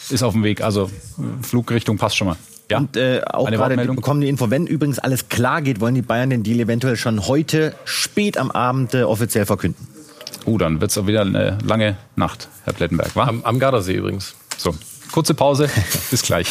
ist 0.09 0.23
auf 0.23 0.33
dem 0.33 0.43
Weg. 0.43 0.61
Also 0.61 0.89
Flugrichtung 1.41 1.97
passt 1.97 2.17
schon 2.17 2.27
mal. 2.27 2.37
Ja. 2.69 2.79
Und 2.79 2.97
äh, 2.97 3.21
auch 3.25 3.49
gerade 3.49 3.77
die 3.77 3.87
bekommen 3.87 4.21
die 4.21 4.27
Info, 4.27 4.49
wenn 4.49 4.67
übrigens 4.67 4.99
alles 4.99 5.29
klar 5.29 5.61
geht, 5.61 5.79
wollen 5.79 5.95
die 5.95 6.01
Bayern 6.01 6.29
den 6.29 6.43
Deal 6.43 6.59
eventuell 6.59 6.97
schon 6.97 7.27
heute 7.27 7.73
spät 7.85 8.37
am 8.37 8.51
Abend 8.51 8.93
äh, 8.93 9.03
offiziell 9.03 9.45
verkünden. 9.45 9.87
Uh, 10.45 10.57
dann 10.57 10.79
wird 10.81 10.91
es 10.91 10.97
auch 10.97 11.07
wieder 11.07 11.21
eine 11.21 11.57
lange 11.63 11.97
Nacht, 12.15 12.49
Herr 12.63 12.73
Plettenberg, 12.73 13.15
wa? 13.15 13.25
Am, 13.25 13.43
am 13.43 13.59
Gardasee 13.59 13.95
übrigens. 13.95 14.35
So, 14.57 14.75
kurze 15.11 15.33
Pause, 15.33 15.69
bis 16.11 16.21
gleich. 16.21 16.47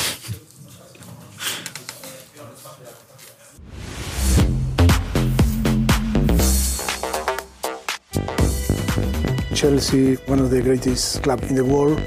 Chelsea, 9.54 10.18
one 10.26 10.42
of 10.42 10.50
the 10.50 10.60
greatest 10.60 11.22
clubs 11.22 11.48
in 11.48 11.56
the 11.56 11.64
world. 11.64 11.98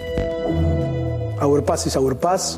Our 1.42 1.62
pass 1.62 1.88
is 1.88 1.96
our 1.96 2.14
pass. 2.16 2.58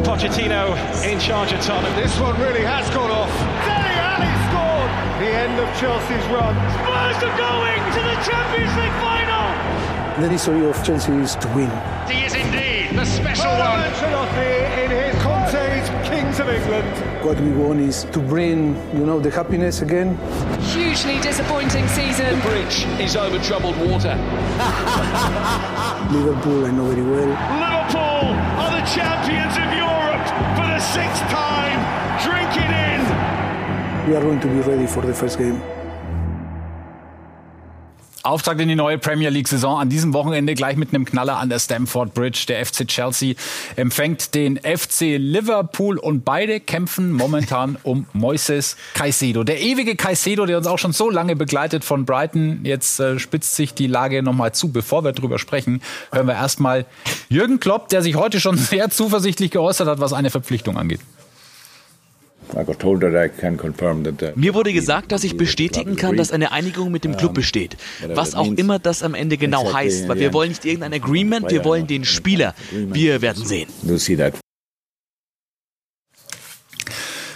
Pochettino 0.00 0.72
in 1.04 1.20
charge 1.20 1.52
of 1.52 1.60
Tottenham. 1.60 1.94
This 2.00 2.18
one 2.18 2.38
really 2.40 2.64
has 2.64 2.88
gone 2.96 3.10
off. 3.10 3.28
Dele 3.68 3.92
Alli 4.08 4.32
scored. 4.48 4.90
The 5.20 5.28
end 5.28 5.60
of 5.60 5.68
Chelsea's 5.76 6.26
run. 6.32 6.56
Spurs 6.72 7.20
are 7.28 7.36
going 7.36 7.82
to 7.92 8.00
the 8.08 8.16
Champions 8.24 8.72
League 8.72 8.98
final. 9.04 9.52
The 10.16 10.28
history 10.32 10.64
of 10.64 10.82
Chelsea 10.82 11.12
is 11.12 11.36
to 11.36 11.48
win. 11.52 11.70
He 12.08 12.24
is 12.24 12.34
indeed 12.34 12.96
the 12.96 13.04
special 13.04 13.44
Carlo 13.44 13.68
one. 13.68 13.84
Ancelotti 13.84 14.08
in 14.08 14.16
his 14.16 14.16
Conte's 14.16 14.67
Kings 16.38 16.50
of 16.50 16.54
England. 16.54 17.24
What 17.24 17.40
we 17.40 17.50
want 17.50 17.80
is 17.80 18.04
to 18.04 18.20
bring, 18.20 18.76
you 18.96 19.04
know, 19.04 19.18
the 19.18 19.30
happiness 19.30 19.82
again. 19.82 20.16
Hugely 20.72 21.18
disappointing 21.20 21.88
season. 21.88 22.36
The 22.36 22.42
bridge 22.42 22.86
is 23.00 23.16
over 23.16 23.38
troubled 23.42 23.76
water. 23.78 24.14
Liverpool, 26.12 26.66
I 26.66 26.70
know 26.70 26.86
very 26.90 27.02
well. 27.02 27.30
Liverpool 27.58 28.34
are 28.62 28.70
the 28.70 28.86
champions 28.86 29.56
of 29.58 29.68
Europe 29.74 30.26
for 30.54 30.66
the 30.66 30.80
sixth 30.80 31.22
time. 31.28 31.80
Drink 32.22 32.50
it 32.54 32.70
in. 32.70 34.08
We 34.08 34.16
are 34.16 34.22
going 34.22 34.40
to 34.40 34.46
be 34.46 34.60
ready 34.60 34.86
for 34.86 35.02
the 35.02 35.14
first 35.14 35.38
game. 35.38 35.60
Auftakt 38.28 38.60
in 38.60 38.68
die 38.68 38.74
neue 38.74 38.98
Premier 38.98 39.30
League-Saison 39.30 39.80
an 39.80 39.88
diesem 39.88 40.12
Wochenende 40.12 40.54
gleich 40.54 40.76
mit 40.76 40.92
einem 40.92 41.06
Knaller 41.06 41.38
an 41.38 41.48
der 41.48 41.58
Stamford 41.58 42.12
Bridge. 42.12 42.44
Der 42.46 42.64
FC 42.64 42.86
Chelsea 42.86 43.34
empfängt 43.76 44.34
den 44.34 44.58
FC 44.58 45.16
Liverpool 45.16 45.96
und 45.96 46.26
beide 46.26 46.60
kämpfen 46.60 47.10
momentan 47.10 47.78
um 47.84 48.04
Moises 48.12 48.76
Caicedo. 48.92 49.44
Der 49.44 49.62
ewige 49.62 49.96
Caicedo, 49.96 50.44
der 50.44 50.58
uns 50.58 50.66
auch 50.66 50.78
schon 50.78 50.92
so 50.92 51.08
lange 51.08 51.36
begleitet 51.36 51.86
von 51.86 52.04
Brighton. 52.04 52.60
Jetzt 52.64 53.00
äh, 53.00 53.18
spitzt 53.18 53.56
sich 53.56 53.72
die 53.72 53.86
Lage 53.86 54.22
nochmal 54.22 54.52
zu. 54.52 54.70
Bevor 54.70 55.04
wir 55.04 55.12
drüber 55.12 55.38
sprechen, 55.38 55.80
hören 56.12 56.26
wir 56.26 56.34
erstmal 56.34 56.84
Jürgen 57.30 57.60
Klopp, 57.60 57.88
der 57.88 58.02
sich 58.02 58.16
heute 58.16 58.40
schon 58.40 58.56
sehr 58.58 58.90
zuversichtlich 58.90 59.52
geäußert 59.52 59.88
hat, 59.88 60.00
was 60.00 60.12
eine 60.12 60.28
Verpflichtung 60.28 60.76
angeht. 60.76 61.00
Mir 64.34 64.54
wurde 64.54 64.72
gesagt, 64.72 65.12
dass 65.12 65.24
ich 65.24 65.36
bestätigen 65.36 65.96
kann, 65.96 66.16
dass 66.16 66.32
eine 66.32 66.52
Einigung 66.52 66.90
mit 66.90 67.04
dem 67.04 67.16
Club 67.16 67.34
besteht. 67.34 67.76
Was 68.14 68.34
auch 68.34 68.52
immer 68.52 68.78
das 68.78 69.02
am 69.02 69.14
Ende 69.14 69.36
genau 69.36 69.72
heißt, 69.72 70.08
weil 70.08 70.18
wir 70.18 70.32
wollen 70.32 70.50
nicht 70.50 70.64
irgendein 70.64 70.94
Agreement, 70.94 71.50
wir 71.50 71.64
wollen 71.64 71.86
den 71.86 72.04
Spieler. 72.04 72.54
Wir 72.70 73.22
werden 73.22 73.44
sehen. 73.44 73.68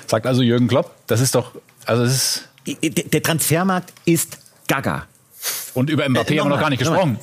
Sagt 0.07 0.27
also 0.27 0.42
Jürgen 0.42 0.68
Klopp, 0.68 0.94
das 1.07 1.20
ist 1.20 1.35
doch, 1.35 1.53
also 1.87 2.03
es 2.03 2.12
ist 2.12 2.48
der 2.66 3.22
Transfermarkt 3.22 3.92
ist 4.05 4.38
gaga. 4.68 5.07
Und 5.75 5.90
über 5.90 6.05
Mbappé 6.05 6.35
äh, 6.35 6.38
haben 6.38 6.48
wir 6.48 6.55
noch 6.55 6.61
gar 6.61 6.70
nicht 6.70 6.79
gesprochen. 6.81 7.18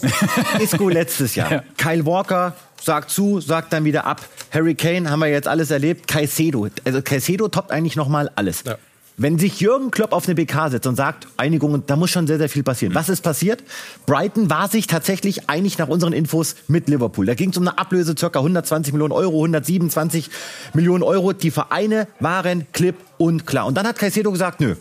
Isco 0.60 0.90
letztes 0.90 1.36
Jahr. 1.36 1.52
Ja. 1.52 1.64
Kyle 1.78 2.06
Walker 2.06 2.56
sagt 2.82 3.10
zu, 3.10 3.40
sagt 3.42 3.74
dann 3.74 3.86
wieder 3.86 4.06
ab. 4.06 4.22
Harry 4.52 4.76
Kane 4.76 5.10
haben 5.10 5.20
wir 5.20 5.28
jetzt 5.28 5.48
alles 5.48 5.72
erlebt. 5.72 6.08
Caicedo. 6.08 6.68
Also 6.86 7.02
Caicedo 7.02 7.48
toppt 7.48 7.72
eigentlich 7.72 7.96
nochmal 7.96 8.32
alles. 8.36 8.64
Ja. 8.66 8.78
Wenn 9.22 9.38
sich 9.38 9.60
Jürgen 9.60 9.92
Klopp 9.92 10.14
auf 10.14 10.28
eine 10.28 10.36
BK 10.36 10.70
setzt 10.70 10.88
und 10.88 10.96
sagt, 10.96 11.28
Einigungen, 11.36 11.84
da 11.86 11.98
muss 11.98 12.10
schon 12.10 12.26
sehr, 12.26 12.38
sehr 12.38 12.48
viel 12.48 12.64
passieren. 12.64 12.96
Was 12.96 13.10
ist 13.10 13.20
passiert? 13.20 13.62
Brighton 14.06 14.50
war 14.50 14.70
sich 14.70 14.88
tatsächlich 14.88 15.50
einig 15.50 15.78
nach 15.78 15.90
unseren 15.90 16.14
Infos 16.14 16.56
mit 16.70 16.88
Liverpool. 16.88 17.26
Da 17.26 17.34
ging 17.34 17.50
es 17.50 17.58
um 17.58 17.68
eine 17.68 17.78
Ablöse, 17.78 18.16
ca. 18.16 18.28
120 18.28 18.94
Millionen 18.94 19.12
Euro, 19.12 19.36
127 19.36 20.30
Millionen 20.74 21.04
Euro. 21.04 21.34
Die 21.34 21.52
Vereine 21.52 22.08
waren 22.22 22.66
klipp 22.72 22.96
und 23.20 23.46
klar. 23.46 23.66
Und 23.66 23.76
dann 23.76 23.86
hat 23.86 24.00
Caicedo 24.00 24.32
gesagt, 24.32 24.62
nö, 24.62 24.76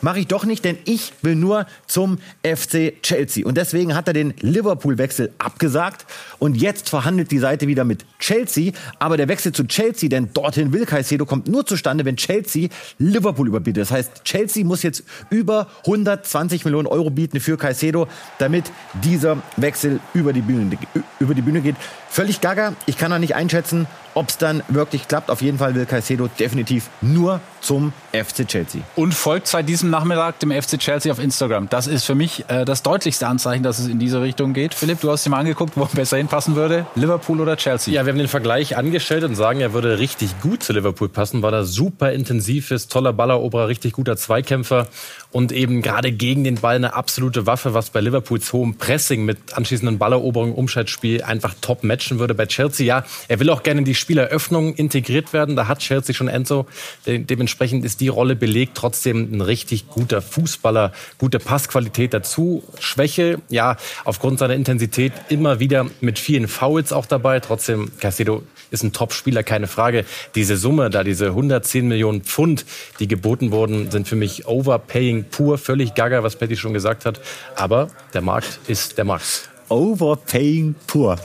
mache 0.00 0.20
ich 0.20 0.28
doch 0.28 0.44
nicht, 0.44 0.64
denn 0.64 0.78
ich 0.84 1.12
will 1.22 1.34
nur 1.34 1.66
zum 1.88 2.18
FC 2.44 3.02
Chelsea. 3.02 3.44
Und 3.44 3.56
deswegen 3.56 3.96
hat 3.96 4.06
er 4.06 4.14
den 4.14 4.32
Liverpool-Wechsel 4.40 5.32
abgesagt 5.38 6.06
und 6.38 6.56
jetzt 6.56 6.88
verhandelt 6.88 7.32
die 7.32 7.40
Seite 7.40 7.66
wieder 7.66 7.84
mit 7.84 8.06
Chelsea. 8.20 8.72
Aber 9.00 9.16
der 9.16 9.26
Wechsel 9.26 9.50
zu 9.50 9.64
Chelsea, 9.64 10.08
denn 10.08 10.32
dorthin 10.32 10.72
will 10.72 10.86
Caicedo, 10.86 11.26
kommt 11.26 11.48
nur 11.48 11.66
zustande, 11.66 12.04
wenn 12.04 12.16
Chelsea 12.16 12.68
Liverpool 12.98 13.48
überbietet. 13.48 13.82
Das 13.82 13.90
heißt, 13.90 14.22
Chelsea 14.22 14.64
muss 14.64 14.84
jetzt 14.84 15.02
über 15.28 15.66
120 15.84 16.64
Millionen 16.64 16.86
Euro 16.86 17.10
bieten 17.10 17.40
für 17.40 17.58
Caicedo, 17.58 18.06
damit 18.38 18.70
dieser 19.02 19.38
Wechsel 19.56 19.98
über 20.14 20.32
die 20.32 20.42
Bühne, 20.42 20.78
über 21.18 21.34
die 21.34 21.42
Bühne 21.42 21.60
geht. 21.60 21.74
Völlig 22.10 22.40
gaga. 22.40 22.74
Ich 22.86 22.98
kann 22.98 23.12
noch 23.12 23.20
nicht 23.20 23.36
einschätzen, 23.36 23.86
ob 24.14 24.30
es 24.30 24.36
dann 24.36 24.64
wirklich 24.66 25.06
klappt. 25.06 25.30
Auf 25.30 25.42
jeden 25.42 25.58
Fall 25.58 25.76
will 25.76 25.86
Caicedo 25.86 26.28
definitiv 26.40 26.90
nur 27.00 27.40
zum 27.60 27.92
FC 28.12 28.48
Chelsea. 28.48 28.80
Und 28.96 29.14
folgt 29.14 29.46
seit 29.46 29.68
diesem 29.68 29.90
Nachmittag 29.90 30.40
dem 30.40 30.50
FC 30.50 30.76
Chelsea 30.78 31.12
auf 31.12 31.20
Instagram. 31.20 31.68
Das 31.68 31.86
ist 31.86 32.04
für 32.04 32.16
mich 32.16 32.44
äh, 32.48 32.64
das 32.64 32.82
deutlichste 32.82 33.28
Anzeichen, 33.28 33.62
dass 33.62 33.78
es 33.78 33.86
in 33.86 34.00
diese 34.00 34.20
Richtung 34.22 34.54
geht. 34.54 34.74
Philipp, 34.74 35.00
du 35.00 35.10
hast 35.12 35.24
dir 35.24 35.30
mal 35.30 35.38
angeguckt, 35.38 35.76
wo 35.76 35.82
er 35.82 35.88
besser 35.88 36.16
hinpassen 36.16 36.56
würde. 36.56 36.84
Liverpool 36.96 37.40
oder 37.40 37.56
Chelsea? 37.56 37.94
Ja, 37.94 38.04
wir 38.04 38.12
haben 38.12 38.18
den 38.18 38.26
Vergleich 38.26 38.76
angestellt 38.76 39.22
und 39.22 39.36
sagen, 39.36 39.60
er 39.60 39.72
würde 39.72 40.00
richtig 40.00 40.40
gut 40.40 40.64
zu 40.64 40.72
Liverpool 40.72 41.08
passen, 41.08 41.42
weil 41.42 41.54
er 41.54 41.64
super 41.64 42.12
intensiv 42.12 42.72
ist, 42.72 42.90
toller 42.90 43.12
Balleroberer, 43.12 43.68
richtig 43.68 43.92
guter 43.92 44.16
Zweikämpfer 44.16 44.88
und 45.32 45.52
eben 45.52 45.82
gerade 45.82 46.12
gegen 46.12 46.44
den 46.44 46.56
Ball 46.56 46.76
eine 46.76 46.94
absolute 46.94 47.46
Waffe, 47.46 47.72
was 47.74 47.90
bei 47.90 48.00
Liverpools 48.00 48.52
hohem 48.52 48.74
Pressing 48.74 49.24
mit 49.24 49.56
anschließenden 49.56 49.98
Balleroberungen, 49.98 50.54
Umschaltspiel 50.54 51.22
einfach 51.22 51.54
top 51.60 51.84
matchen 51.84 52.18
würde. 52.18 52.34
Bei 52.34 52.46
Chelsea, 52.46 52.86
ja, 52.86 53.04
er 53.28 53.38
will 53.38 53.50
auch 53.50 53.62
gerne 53.62 53.80
in 53.80 53.84
die 53.84 53.94
Spieleröffnung 53.94 54.74
integriert 54.74 55.32
werden. 55.32 55.56
Da 55.56 55.68
hat 55.68 55.78
Chelsea 55.78 56.14
schon 56.14 56.28
Enzo. 56.28 56.66
dementsprechend 57.06 57.84
ist 57.84 58.00
die 58.00 58.08
Rolle 58.08 58.34
belegt. 58.34 58.72
Trotzdem 58.74 59.32
ein 59.32 59.40
richtig 59.40 59.88
guter 59.88 60.20
Fußballer, 60.20 60.92
gute 61.18 61.38
Passqualität 61.38 62.12
dazu. 62.12 62.64
Schwäche, 62.80 63.40
ja, 63.48 63.76
aufgrund 64.04 64.38
seiner 64.38 64.54
Intensität 64.54 65.12
immer 65.28 65.60
wieder 65.60 65.86
mit 66.00 66.18
vielen 66.18 66.48
Fouls 66.48 66.92
auch 66.92 67.06
dabei. 67.06 67.40
Trotzdem, 67.40 67.92
Caicedo 68.00 68.42
ist 68.70 68.82
ein 68.82 68.92
Top-Spieler, 68.92 69.42
keine 69.42 69.66
Frage. 69.66 70.04
Diese 70.34 70.56
Summe 70.56 70.90
da, 70.90 71.04
diese 71.04 71.26
110 71.26 71.86
Millionen 71.86 72.22
Pfund, 72.22 72.64
die 72.98 73.08
geboten 73.08 73.52
wurden, 73.52 73.90
sind 73.90 74.08
für 74.08 74.16
mich 74.16 74.46
Overpaying 74.46 75.19
pur, 75.24 75.58
völlig 75.58 75.94
gaga, 75.94 76.22
was 76.22 76.36
Patty 76.36 76.56
schon 76.56 76.72
gesagt 76.72 77.04
hat. 77.04 77.20
Aber 77.56 77.88
der 78.14 78.22
Markt 78.22 78.60
ist 78.66 78.98
der 78.98 79.04
Markt. 79.04 79.48
Overpaying 79.68 80.74
pur 80.86 81.16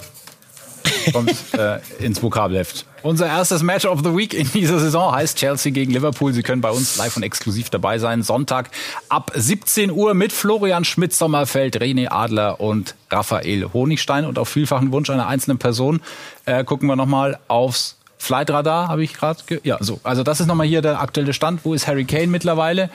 kommt 1.12 1.36
äh, 1.54 1.80
ins 2.00 2.22
Vokabelheft. 2.22 2.86
Unser 3.04 3.28
erstes 3.28 3.62
Match 3.62 3.86
of 3.86 4.00
the 4.00 4.16
Week 4.16 4.34
in 4.34 4.52
dieser 4.52 4.80
Saison 4.80 5.14
heißt 5.14 5.38
Chelsea 5.38 5.72
gegen 5.72 5.92
Liverpool. 5.92 6.34
Sie 6.34 6.42
können 6.42 6.62
bei 6.62 6.72
uns 6.72 6.98
live 6.98 7.16
und 7.18 7.24
exklusiv 7.24 7.70
dabei 7.70 8.00
sein. 8.00 8.24
Sonntag 8.24 8.72
ab 9.10 9.32
17 9.36 9.92
Uhr 9.92 10.14
mit 10.14 10.34
Florian 10.34 10.86
Schmidt-Sommerfeld, 10.86 11.80
René 11.80 12.10
Adler 12.10 12.60
und 12.60 12.96
Raphael 13.12 13.74
Honigstein. 13.74 14.26
Und 14.26 14.40
auf 14.40 14.50
vielfachen 14.50 14.92
Wunsch 14.92 15.10
einer 15.10 15.28
einzelnen 15.28 15.60
Person 15.60 16.02
äh, 16.46 16.64
gucken 16.64 16.88
wir 16.88 16.96
nochmal 16.96 17.40
aufs 17.48 17.98
Flightradar, 18.18 18.88
habe 18.88 19.04
ich 19.04 19.14
gerade. 19.14 19.40
Ja, 19.64 19.78
so. 19.82 20.00
Also 20.04 20.24
das 20.24 20.40
ist 20.40 20.48
nochmal 20.48 20.66
hier 20.66 20.82
der 20.82 21.00
aktuelle 21.00 21.34
Stand. 21.34 21.64
Wo 21.64 21.74
ist 21.76 21.86
Harry 21.86 22.06
Kane 22.06 22.28
mittlerweile? 22.28 22.90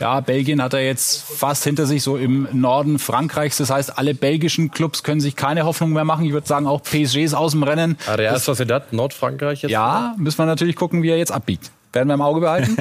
Ja, 0.00 0.20
Belgien 0.20 0.60
hat 0.62 0.74
er 0.74 0.84
jetzt 0.84 1.22
fast 1.22 1.64
hinter 1.64 1.86
sich, 1.86 2.02
so 2.02 2.16
im 2.16 2.48
Norden 2.52 2.98
Frankreichs. 2.98 3.58
Das 3.58 3.70
heißt, 3.70 3.96
alle 3.96 4.14
belgischen 4.14 4.70
Clubs 4.70 5.02
können 5.02 5.20
sich 5.20 5.36
keine 5.36 5.64
Hoffnung 5.64 5.92
mehr 5.92 6.04
machen. 6.04 6.24
Ich 6.24 6.32
würde 6.32 6.46
sagen, 6.46 6.66
auch 6.66 6.82
PSG 6.82 7.18
ist 7.18 7.34
aus 7.34 7.52
dem 7.52 7.62
Rennen. 7.62 7.96
Real 8.08 8.38
Sociedad, 8.38 8.92
Nordfrankreich 8.92 9.62
jetzt? 9.62 9.70
Ja, 9.70 10.14
müssen 10.18 10.38
wir 10.38 10.46
natürlich 10.46 10.76
gucken, 10.76 11.02
wie 11.02 11.10
er 11.10 11.18
jetzt 11.18 11.32
abbiegt. 11.32 11.70
Werden 11.92 12.08
wir 12.08 12.14
im 12.14 12.22
Auge 12.22 12.40
behalten. 12.40 12.76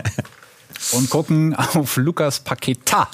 Und 0.91 1.09
gucken 1.09 1.55
auf 1.55 1.97
Lukas 1.97 2.39
Paqueta. 2.39 3.07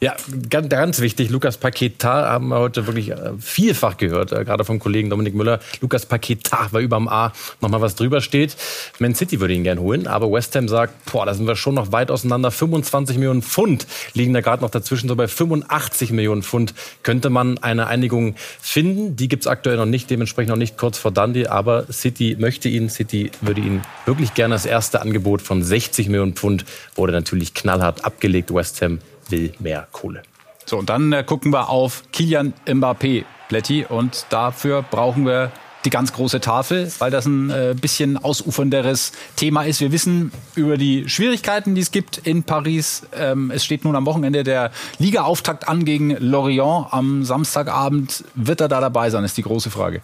Ja, 0.00 0.14
ganz, 0.48 0.68
ganz 0.68 1.00
wichtig, 1.00 1.30
Lukas 1.30 1.58
Paqueta 1.58 2.30
haben 2.30 2.48
wir 2.48 2.58
heute 2.58 2.86
wirklich 2.86 3.10
äh, 3.10 3.32
vielfach 3.38 3.96
gehört, 3.96 4.32
äh, 4.32 4.44
gerade 4.44 4.64
vom 4.64 4.78
Kollegen 4.78 5.10
Dominik 5.10 5.34
Müller. 5.34 5.60
Lukas 5.80 6.06
Paqueta, 6.06 6.68
weil 6.70 6.84
über 6.84 6.96
dem 6.96 7.08
A 7.08 7.32
nochmal 7.60 7.80
was 7.80 7.96
drüber 7.96 8.20
steht. 8.20 8.56
Man 8.98 9.14
City 9.14 9.40
würde 9.40 9.54
ihn 9.54 9.64
gern 9.64 9.78
holen, 9.78 10.06
aber 10.06 10.30
West 10.30 10.54
Ham 10.56 10.68
sagt, 10.68 11.10
boah, 11.10 11.26
da 11.26 11.34
sind 11.34 11.46
wir 11.46 11.56
schon 11.56 11.74
noch 11.74 11.92
weit 11.92 12.10
auseinander. 12.10 12.50
25 12.50 13.16
Millionen 13.18 13.42
Pfund 13.42 13.86
liegen 14.14 14.32
da 14.32 14.40
gerade 14.40 14.62
noch 14.62 14.70
dazwischen, 14.70 15.08
so 15.08 15.16
bei 15.16 15.28
85 15.28 16.12
Millionen 16.12 16.42
Pfund 16.42 16.74
könnte 17.02 17.28
man 17.28 17.58
eine 17.58 17.86
Einigung 17.86 18.36
finden. 18.60 19.16
Die 19.16 19.28
gibt's 19.28 19.46
aktuell 19.46 19.76
noch 19.76 19.86
nicht, 19.86 20.08
dementsprechend 20.10 20.50
noch 20.50 20.56
nicht 20.56 20.78
kurz 20.78 20.98
vor 20.98 21.10
Dundee, 21.10 21.46
aber 21.46 21.92
City 21.92 22.36
möchte 22.38 22.68
ihn, 22.68 22.88
City 22.88 23.30
würde 23.40 23.60
ihn 23.60 23.82
wirklich 24.06 24.34
gerne 24.34 24.54
das 24.54 24.66
erste 24.66 25.02
Angebot 25.02 25.42
von 25.42 25.62
60 25.62 26.08
Millionen 26.08 26.34
Pfund, 26.34 26.64
wurde 26.94 27.12
natürlich 27.12 27.54
knallhart 27.54 28.04
abgelegt. 28.04 28.52
West 28.54 28.80
Ham 28.82 29.00
will 29.30 29.52
mehr 29.58 29.86
Kohle. 29.92 30.22
So, 30.66 30.78
und 30.78 30.90
dann 30.90 31.12
äh, 31.12 31.24
gucken 31.24 31.52
wir 31.52 31.68
auf 31.68 32.04
Kilian 32.12 32.52
Mbappé, 32.66 33.24
Bletti. 33.48 33.84
Und 33.88 34.26
dafür 34.30 34.82
brauchen 34.82 35.26
wir 35.26 35.50
die 35.84 35.90
ganz 35.90 36.12
große 36.12 36.40
Tafel, 36.40 36.90
weil 36.98 37.10
das 37.10 37.26
ein 37.26 37.50
äh, 37.50 37.74
bisschen 37.78 38.16
ausufernderes 38.16 39.12
Thema 39.36 39.62
ist. 39.62 39.80
Wir 39.80 39.92
wissen 39.92 40.32
über 40.54 40.76
die 40.76 41.08
Schwierigkeiten, 41.08 41.74
die 41.74 41.80
es 41.80 41.90
gibt 41.90 42.18
in 42.18 42.42
Paris. 42.42 43.02
Ähm, 43.16 43.50
es 43.50 43.64
steht 43.64 43.84
nun 43.84 43.96
am 43.96 44.06
Wochenende 44.06 44.44
der 44.44 44.70
Ligaauftakt 44.98 45.68
an 45.68 45.84
gegen 45.84 46.10
Lorient. 46.18 46.86
Am 46.90 47.24
Samstagabend 47.24 48.24
wird 48.34 48.60
er 48.60 48.68
da 48.68 48.80
dabei 48.80 49.10
sein, 49.10 49.24
ist 49.24 49.36
die 49.36 49.42
große 49.42 49.70
Frage. 49.70 50.02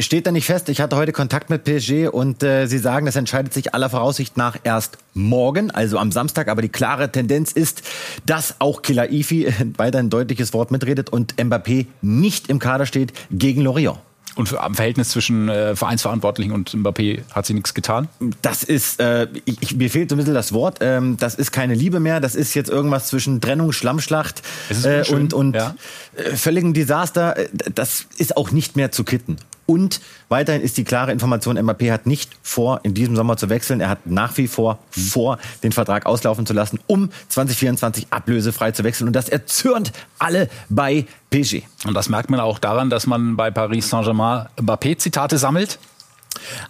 Steht 0.00 0.26
da 0.26 0.32
nicht 0.32 0.46
fest. 0.46 0.68
Ich 0.68 0.80
hatte 0.80 0.96
heute 0.96 1.12
Kontakt 1.12 1.48
mit 1.48 1.62
PSG 1.62 2.08
und 2.08 2.42
äh, 2.42 2.66
sie 2.66 2.78
sagen, 2.78 3.06
das 3.06 3.14
entscheidet 3.14 3.54
sich 3.54 3.72
aller 3.72 3.88
Voraussicht 3.88 4.36
nach 4.36 4.56
erst 4.64 4.98
morgen, 5.14 5.70
also 5.70 5.98
am 5.98 6.10
Samstag. 6.10 6.48
Aber 6.48 6.60
die 6.60 6.68
klare 6.68 7.10
Tendenz 7.10 7.52
ist, 7.52 7.82
dass 8.26 8.56
auch 8.58 8.82
Killer 8.82 9.10
Ifi 9.12 9.52
weiter 9.76 9.98
ein 10.00 10.10
deutliches 10.10 10.52
Wort 10.52 10.72
mitredet 10.72 11.10
und 11.10 11.36
Mbappé 11.36 11.86
nicht 12.02 12.48
im 12.48 12.58
Kader 12.58 12.86
steht 12.86 13.12
gegen 13.30 13.62
Lorient. 13.62 13.98
Und 14.36 14.50
für, 14.50 14.62
am 14.62 14.74
Verhältnis 14.74 15.08
zwischen 15.08 15.48
äh, 15.48 15.74
Vereinsverantwortlichen 15.74 16.52
und 16.52 16.70
Mbappé 16.70 17.22
hat 17.32 17.46
sie 17.46 17.54
nichts 17.54 17.72
getan? 17.72 18.08
Das 18.42 18.62
ist, 18.62 19.00
äh, 19.00 19.28
ich, 19.46 19.74
mir 19.76 19.90
fehlt 19.90 20.10
so 20.10 20.14
ein 20.14 20.18
bisschen 20.18 20.34
das 20.34 20.52
Wort, 20.52 20.78
ähm, 20.82 21.16
das 21.18 21.34
ist 21.34 21.52
keine 21.52 21.74
Liebe 21.74 22.00
mehr, 22.00 22.20
das 22.20 22.34
ist 22.34 22.54
jetzt 22.54 22.68
irgendwas 22.68 23.08
zwischen 23.08 23.40
Trennung, 23.40 23.72
Schlammschlacht 23.72 24.42
äh, 24.84 25.10
und, 25.10 25.32
und 25.32 25.56
ja. 25.56 25.74
äh, 26.16 26.36
völligem 26.36 26.74
Desaster. 26.74 27.36
Äh, 27.38 27.48
das 27.74 28.06
ist 28.18 28.36
auch 28.36 28.50
nicht 28.50 28.76
mehr 28.76 28.92
zu 28.92 29.04
kitten. 29.04 29.38
Und 29.66 30.00
weiterhin 30.28 30.62
ist 30.62 30.76
die 30.76 30.84
klare 30.84 31.12
Information, 31.12 31.58
Mbappé 31.58 31.92
hat 31.92 32.06
nicht 32.06 32.30
vor, 32.42 32.80
in 32.84 32.94
diesem 32.94 33.16
Sommer 33.16 33.36
zu 33.36 33.48
wechseln. 33.48 33.80
Er 33.80 33.88
hat 33.88 34.06
nach 34.06 34.36
wie 34.38 34.46
vor 34.46 34.78
vor, 34.90 35.38
den 35.62 35.72
Vertrag 35.72 36.06
auslaufen 36.06 36.46
zu 36.46 36.52
lassen, 36.52 36.78
um 36.86 37.10
2024 37.28 38.06
ablösefrei 38.10 38.70
zu 38.70 38.84
wechseln. 38.84 39.08
Und 39.08 39.12
das 39.14 39.28
erzürnt 39.28 39.92
alle 40.18 40.48
bei 40.68 41.06
PSG. 41.30 41.62
Und 41.84 41.94
das 41.94 42.08
merkt 42.08 42.30
man 42.30 42.40
auch 42.40 42.58
daran, 42.58 42.90
dass 42.90 43.06
man 43.06 43.36
bei 43.36 43.50
Paris 43.50 43.88
Saint-Germain 43.88 44.46
Mbappé-Zitate 44.56 45.38
sammelt. 45.38 45.78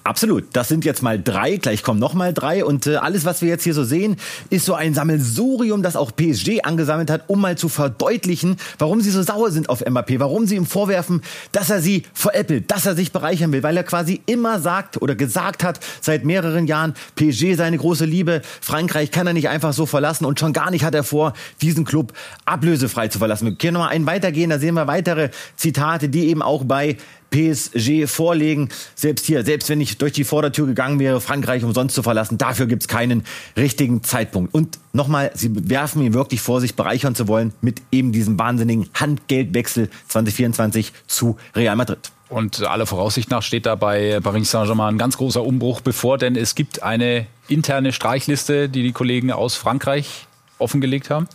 Absolut. 0.04 0.44
Das 0.52 0.68
sind 0.68 0.84
jetzt 0.84 1.02
mal 1.02 1.20
drei. 1.22 1.56
Gleich 1.56 1.82
kommen 1.82 2.00
noch 2.00 2.14
mal 2.14 2.32
drei. 2.32 2.64
Und 2.64 2.86
äh, 2.86 2.96
alles, 2.96 3.24
was 3.24 3.42
wir 3.42 3.48
jetzt 3.48 3.64
hier 3.64 3.74
so 3.74 3.84
sehen, 3.84 4.16
ist 4.50 4.64
so 4.64 4.74
ein 4.74 4.94
Sammelsurium, 4.94 5.82
das 5.82 5.96
auch 5.96 6.12
PSG 6.14 6.62
angesammelt 6.62 7.10
hat, 7.10 7.24
um 7.28 7.40
mal 7.40 7.56
zu 7.56 7.68
verdeutlichen, 7.68 8.56
warum 8.78 9.00
sie 9.00 9.10
so 9.10 9.22
sauer 9.22 9.50
sind 9.50 9.68
auf 9.68 9.84
Mbappé, 9.84 10.20
warum 10.20 10.46
sie 10.46 10.56
ihm 10.56 10.66
vorwerfen, 10.66 11.22
dass 11.52 11.70
er 11.70 11.80
sie 11.80 12.04
veräppelt, 12.14 12.70
dass 12.70 12.86
er 12.86 12.94
sich 12.94 13.12
bereichern 13.12 13.52
will, 13.52 13.62
weil 13.62 13.76
er 13.76 13.84
quasi 13.84 14.20
immer 14.26 14.60
sagt 14.60 15.00
oder 15.02 15.14
gesagt 15.14 15.64
hat 15.64 15.80
seit 16.00 16.24
mehreren 16.24 16.66
Jahren, 16.66 16.94
PSG 17.16 17.54
seine 17.54 17.78
große 17.78 18.04
Liebe, 18.04 18.42
Frankreich 18.60 19.10
kann 19.10 19.26
er 19.26 19.32
nicht 19.32 19.48
einfach 19.48 19.72
so 19.72 19.86
verlassen 19.86 20.24
und 20.24 20.40
schon 20.40 20.52
gar 20.52 20.70
nicht 20.70 20.84
hat 20.84 20.94
er 20.94 21.04
vor, 21.04 21.32
diesen 21.62 21.84
Club 21.84 22.12
ablösefrei 22.44 23.08
zu 23.08 23.18
verlassen. 23.18 23.46
Wir 23.46 23.54
können 23.56 23.74
noch 23.74 23.80
mal 23.80 23.88
einen 23.88 24.06
weitergehen, 24.06 24.50
da 24.50 24.58
sehen 24.58 24.74
wir 24.74 24.86
weitere 24.86 25.30
Zitate, 25.56 26.08
die 26.08 26.28
eben 26.28 26.42
auch 26.42 26.64
bei 26.64 26.96
PSG 27.30 28.06
vorlegen. 28.06 28.68
Selbst 28.94 29.26
hier, 29.26 29.44
selbst 29.44 29.68
wenn 29.68 29.80
ich 29.80 29.98
durch 29.98 30.12
die 30.12 30.24
Vordertür 30.24 30.66
gegangen 30.66 30.98
wäre, 30.98 31.20
Frankreich 31.20 31.64
umsonst 31.64 31.94
zu 31.94 32.02
verlassen, 32.02 32.38
dafür 32.38 32.66
gibt 32.66 32.82
es 32.82 32.88
keinen 32.88 33.24
richtigen 33.56 34.02
Zeitpunkt. 34.02 34.54
Und 34.54 34.78
nochmal, 34.92 35.30
sie 35.34 35.50
werfen 35.68 36.02
mir 36.02 36.14
wirklich 36.14 36.40
vor, 36.40 36.60
sich 36.60 36.74
bereichern 36.74 37.14
zu 37.14 37.28
wollen 37.28 37.52
mit 37.60 37.82
eben 37.90 38.12
diesem 38.12 38.38
wahnsinnigen 38.38 38.88
Handgeldwechsel 38.94 39.90
2024 40.08 40.92
zu 41.06 41.36
Real 41.54 41.76
Madrid. 41.76 42.10
Und 42.28 42.64
aller 42.64 42.86
Voraussicht 42.86 43.30
nach 43.30 43.42
steht 43.42 43.66
da 43.66 43.76
bei 43.76 44.18
Paris 44.20 44.50
Saint-Germain 44.50 44.94
ein 44.94 44.98
ganz 44.98 45.16
großer 45.16 45.44
Umbruch 45.44 45.80
bevor, 45.80 46.18
denn 46.18 46.34
es 46.34 46.56
gibt 46.56 46.82
eine 46.82 47.26
interne 47.48 47.92
Streichliste, 47.92 48.68
die 48.68 48.82
die 48.82 48.92
Kollegen 48.92 49.30
aus 49.30 49.54
Frankreich 49.54 50.26
offengelegt 50.58 51.10
haben 51.10 51.28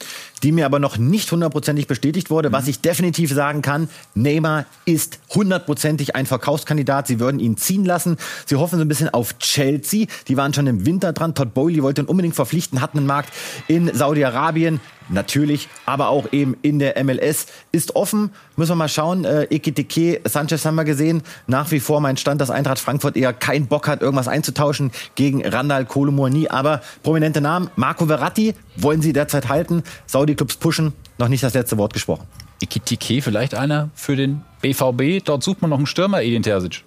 die 0.44 0.52
mir 0.52 0.66
aber 0.66 0.80
noch 0.80 0.98
nicht 0.98 1.32
hundertprozentig 1.32 1.88
bestätigt 1.88 2.30
wurde. 2.30 2.50
Mhm. 2.50 2.54
Was 2.54 2.68
ich 2.68 2.80
definitiv 2.82 3.32
sagen 3.32 3.62
kann, 3.62 3.90
Neymar 4.16 4.66
ist 4.86 5.20
hundertprozentig 5.34 6.16
ein 6.16 6.26
Verkaufskandidat. 6.26 7.08
Sie 7.08 7.20
würden 7.20 7.40
ihn 7.40 7.58
ziehen 7.58 7.86
lassen. 7.86 8.18
Sie 8.46 8.56
hoffen 8.56 8.78
so 8.78 8.86
ein 8.86 8.88
bisschen 8.88 9.10
auf 9.10 9.38
Chelsea. 9.40 10.08
Die 10.28 10.38
waren 10.38 10.54
schon 10.54 10.68
im 10.68 10.86
Winter 10.86 11.14
dran. 11.14 11.36
Todd 11.36 11.54
Bowley 11.54 11.84
wollte 11.84 12.02
ihn 12.02 12.08
unbedingt 12.08 12.36
verpflichten, 12.36 12.82
hatten 12.82 13.00
einen 13.00 13.08
Markt 13.08 13.34
in 13.68 13.94
Saudi-Arabien 13.94 14.80
natürlich, 15.12 15.70
aber 15.86 16.10
auch 16.10 16.32
eben 16.32 16.56
in 16.62 16.80
der 16.80 17.02
MLS 17.04 17.48
ist 17.72 17.96
offen. 17.96 18.32
Müssen 18.56 18.72
wir 18.72 18.76
mal 18.76 18.90
schauen. 18.90 19.26
Äh, 19.26 19.44
Ekitike, 19.46 20.22
Sanchez 20.26 20.66
haben 20.66 20.76
wir 20.76 20.84
gesehen. 20.84 21.22
Nach 21.48 21.70
wie 21.72 21.80
vor 21.80 22.02
mein 22.02 22.18
Stand, 22.18 22.42
dass 22.42 22.50
Eintracht 22.50 22.80
Frankfurt 22.80 23.16
eher 23.18 23.34
keinen 23.34 23.68
Bock 23.68 23.88
hat, 23.88 24.02
irgendwas 24.02 24.28
einzutauschen 24.28 24.92
gegen 25.16 25.46
Randall 25.46 25.86
Kolomouani. 25.86 26.48
Aber 26.50 26.82
prominente 27.04 27.42
Namen. 27.42 27.70
Marco 27.76 28.06
Verratti 28.06 28.56
wollen 28.76 29.02
sie 29.02 29.14
derzeit 29.14 29.50
halten. 29.50 29.84
Saudi-Clubs 30.06 30.58
pushen. 30.58 30.94
Noch 31.18 31.28
nicht 31.28 31.44
das 31.44 31.54
letzte 31.54 31.78
Wort 31.78 31.94
gesprochen. 31.94 32.28
Ekitike 32.62 33.22
vielleicht 33.22 33.56
einer 33.56 33.90
für 33.96 34.16
den 34.16 34.42
BVB. 34.62 35.24
Dort 35.26 35.44
sucht 35.44 35.62
man 35.62 35.70
noch 35.70 35.78
einen 35.78 35.88
Stürmer, 35.88 36.22
Edin 36.22 36.44
Terzic. 36.44 36.84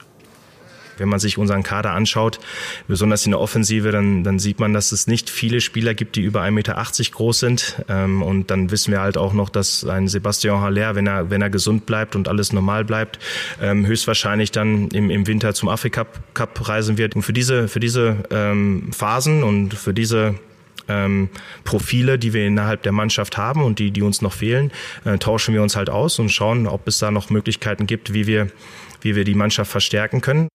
Wenn 0.98 1.08
man 1.08 1.18
sich 1.18 1.38
unseren 1.38 1.62
Kader 1.62 1.92
anschaut, 1.92 2.40
besonders 2.88 3.24
in 3.24 3.32
der 3.32 3.40
Offensive, 3.40 3.90
dann, 3.90 4.24
dann 4.24 4.38
sieht 4.38 4.60
man, 4.60 4.72
dass 4.72 4.92
es 4.92 5.06
nicht 5.06 5.30
viele 5.30 5.60
Spieler 5.60 5.94
gibt, 5.94 6.16
die 6.16 6.22
über 6.22 6.42
1,80 6.42 6.50
Meter 6.52 6.84
groß 7.12 7.38
sind. 7.38 7.84
Ähm, 7.88 8.22
und 8.22 8.50
dann 8.50 8.70
wissen 8.70 8.92
wir 8.92 9.00
halt 9.00 9.16
auch 9.16 9.32
noch, 9.32 9.48
dass 9.48 9.84
ein 9.84 10.08
Sebastian 10.08 10.60
Haller, 10.60 10.94
wenn 10.94 11.06
er, 11.06 11.30
wenn 11.30 11.42
er 11.42 11.50
gesund 11.50 11.86
bleibt 11.86 12.16
und 12.16 12.28
alles 12.28 12.52
normal 12.52 12.84
bleibt, 12.84 13.18
ähm, 13.60 13.86
höchstwahrscheinlich 13.86 14.50
dann 14.50 14.88
im, 14.88 15.10
im 15.10 15.26
Winter 15.26 15.54
zum 15.54 15.68
Afrika 15.68 16.06
Cup 16.34 16.68
reisen 16.68 16.98
wird. 16.98 17.16
Und 17.16 17.22
für 17.22 17.32
diese, 17.32 17.68
für 17.68 17.80
diese 17.80 18.16
ähm, 18.30 18.90
Phasen 18.92 19.42
und 19.42 19.74
für 19.74 19.94
diese 19.94 20.34
ähm, 20.88 21.28
Profile, 21.64 22.18
die 22.18 22.32
wir 22.32 22.46
innerhalb 22.46 22.82
der 22.82 22.92
Mannschaft 22.92 23.36
haben 23.36 23.62
und 23.62 23.78
die, 23.78 23.90
die 23.90 24.02
uns 24.02 24.22
noch 24.22 24.32
fehlen, 24.32 24.70
äh, 25.04 25.18
tauschen 25.18 25.54
wir 25.54 25.62
uns 25.62 25.76
halt 25.76 25.90
aus 25.90 26.18
und 26.18 26.30
schauen, 26.30 26.66
ob 26.66 26.86
es 26.88 26.98
da 26.98 27.10
noch 27.10 27.30
Möglichkeiten 27.30 27.86
gibt, 27.86 28.12
wie 28.12 28.26
wir, 28.26 28.48
wie 29.00 29.16
wir 29.16 29.24
die 29.24 29.34
Mannschaft 29.34 29.70
verstärken 29.70 30.20
können. 30.20 30.48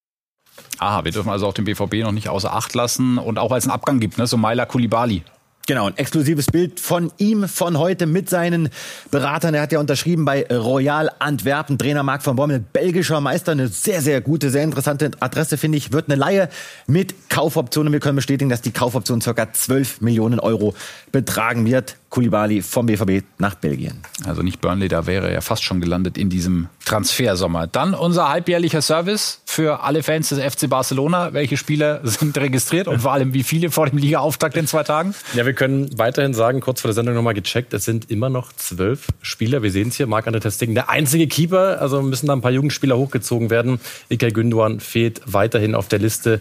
Aha, 0.79 1.03
wir 1.03 1.11
dürfen 1.11 1.29
also 1.29 1.47
auch 1.47 1.53
den 1.53 1.65
BVB 1.65 1.95
noch 2.03 2.11
nicht 2.11 2.29
außer 2.29 2.53
Acht 2.53 2.73
lassen 2.73 3.17
und 3.17 3.37
auch 3.37 3.55
es 3.55 3.65
einen 3.65 3.71
Abgang 3.71 3.99
gibt, 3.99 4.17
ne? 4.17 4.25
so 4.27 4.37
Maila 4.37 4.65
Kulibali. 4.65 5.23
Genau, 5.69 5.85
ein 5.85 5.97
exklusives 5.97 6.47
Bild 6.47 6.79
von 6.79 7.11
ihm 7.19 7.47
von 7.47 7.77
heute 7.77 8.07
mit 8.07 8.27
seinen 8.27 8.69
Beratern. 9.11 9.53
Er 9.53 9.61
hat 9.61 9.71
ja 9.71 9.79
unterschrieben 9.79 10.25
bei 10.25 10.43
Royal 10.47 11.11
Antwerpen. 11.19 11.77
Trainer 11.77 12.01
Marc 12.01 12.23
von 12.23 12.35
Bommel, 12.35 12.59
belgischer 12.59 13.21
Meister. 13.21 13.51
Eine 13.51 13.67
sehr, 13.67 14.01
sehr 14.01 14.19
gute, 14.19 14.49
sehr 14.49 14.63
interessante 14.63 15.11
Adresse, 15.19 15.57
finde 15.59 15.77
ich. 15.77 15.93
Wird 15.93 16.09
eine 16.09 16.15
Laie 16.15 16.49
mit 16.87 17.29
Kaufoptionen. 17.29 17.93
Wir 17.93 17.99
können 17.99 18.15
bestätigen, 18.15 18.49
dass 18.49 18.61
die 18.61 18.71
Kaufoption 18.71 19.19
ca. 19.19 19.53
12 19.53 20.01
Millionen 20.01 20.39
Euro 20.39 20.73
betragen 21.11 21.67
wird. 21.67 21.97
Kulibali 22.09 22.61
vom 22.61 22.87
BVB 22.87 23.23
nach 23.37 23.55
Belgien. 23.55 24.01
Also 24.25 24.41
nicht 24.41 24.61
Burnley, 24.61 24.87
da 24.87 25.05
wäre 25.05 25.29
er 25.31 25.41
fast 25.41 25.63
schon 25.63 25.79
gelandet 25.79 26.17
in 26.17 26.29
diesem 26.29 26.67
Transfersommer. 26.85 27.67
Dann 27.67 27.93
unser 27.93 28.29
halbjährlicher 28.29 28.81
Service 28.81 29.41
für 29.45 29.83
alle 29.83 30.01
Fans 30.01 30.29
des 30.29 30.39
FC 30.39 30.67
Barcelona. 30.67 31.33
Welche 31.33 31.55
Spieler 31.55 32.01
sind 32.03 32.35
registriert 32.37 32.87
und 32.87 33.01
vor 33.01 33.13
allem 33.13 33.33
wie 33.33 33.43
viele 33.43 33.69
vor 33.69 33.87
dem 33.87 33.99
Ligaauftakt 33.99 34.57
in 34.57 34.65
zwei 34.65 34.83
Tagen? 34.83 35.13
Ja, 35.35 35.45
wir 35.45 35.53
können 35.53 35.89
weiterhin 35.97 36.33
sagen, 36.33 36.61
kurz 36.61 36.81
vor 36.81 36.89
der 36.89 36.95
Sendung 36.95 37.13
nochmal 37.13 37.35
gecheckt, 37.35 37.73
es 37.73 37.85
sind 37.85 38.09
immer 38.09 38.29
noch 38.29 38.53
zwölf 38.53 39.07
Spieler. 39.21 39.61
Wir 39.61 39.71
sehen 39.71 39.89
es 39.89 39.95
hier, 39.95 40.07
Marc-André 40.07 40.39
Testing, 40.39 40.73
der 40.73 40.89
einzige 40.89 41.27
Keeper. 41.27 41.79
Also 41.79 42.01
müssen 42.01 42.25
da 42.25 42.33
ein 42.33 42.41
paar 42.41 42.51
Jugendspieler 42.51 42.97
hochgezogen 42.97 43.51
werden. 43.51 43.79
Ilkay 44.09 44.31
Gündogan 44.31 44.79
fehlt 44.79 45.21
weiterhin 45.25 45.75
auf 45.75 45.87
der 45.87 45.99
Liste. 45.99 46.39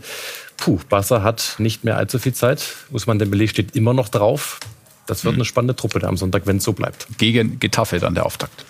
Puh, 0.56 0.80
Barca 0.88 1.22
hat 1.22 1.56
nicht 1.58 1.84
mehr 1.84 1.96
allzu 1.96 2.18
viel 2.18 2.34
Zeit. 2.34 2.74
Usman 2.90 3.18
Dembele 3.18 3.46
steht 3.48 3.76
immer 3.76 3.94
noch 3.94 4.08
drauf. 4.08 4.58
Das 5.08 5.24
wird 5.24 5.34
eine 5.36 5.46
spannende 5.46 5.74
Truppe 5.74 6.00
da 6.00 6.08
am 6.08 6.18
Sonntag, 6.18 6.46
wenn 6.46 6.58
es 6.58 6.64
so 6.64 6.74
bleibt. 6.74 7.06
Gegen 7.16 7.58
Getafe 7.58 7.98
dann 7.98 8.14
der 8.14 8.26
Auftakt. 8.26 8.66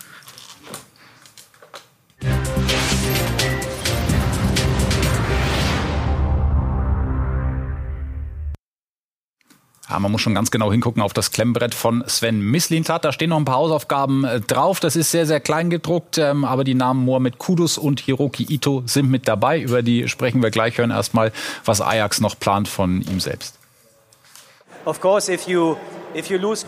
Ja, 9.90 9.98
man 9.98 10.12
muss 10.12 10.20
schon 10.20 10.34
ganz 10.34 10.52
genau 10.52 10.70
hingucken 10.70 11.02
auf 11.02 11.12
das 11.12 11.32
Klemmbrett 11.32 11.74
von 11.74 12.04
Sven 12.06 12.40
Mislintat. 12.40 13.04
Da 13.04 13.10
stehen 13.10 13.30
noch 13.30 13.38
ein 13.38 13.44
paar 13.44 13.56
Hausaufgaben 13.56 14.22
äh, 14.22 14.40
drauf. 14.40 14.78
Das 14.78 14.94
ist 14.94 15.10
sehr, 15.10 15.26
sehr 15.26 15.40
klein 15.40 15.70
gedruckt, 15.70 16.18
ähm, 16.18 16.44
aber 16.44 16.62
die 16.62 16.74
Namen 16.74 17.04
Mohamed 17.04 17.38
Kudus 17.38 17.78
und 17.78 17.98
Hiroki 17.98 18.46
Ito 18.48 18.84
sind 18.86 19.10
mit 19.10 19.26
dabei. 19.26 19.60
Über 19.60 19.82
die 19.82 20.06
sprechen 20.06 20.40
wir 20.40 20.50
gleich. 20.50 20.78
Hören 20.78 20.92
erstmal, 20.92 21.32
was 21.64 21.80
Ajax 21.80 22.20
noch 22.20 22.38
plant 22.38 22.68
von 22.68 23.02
ihm 23.02 23.18
selbst. 23.18 23.57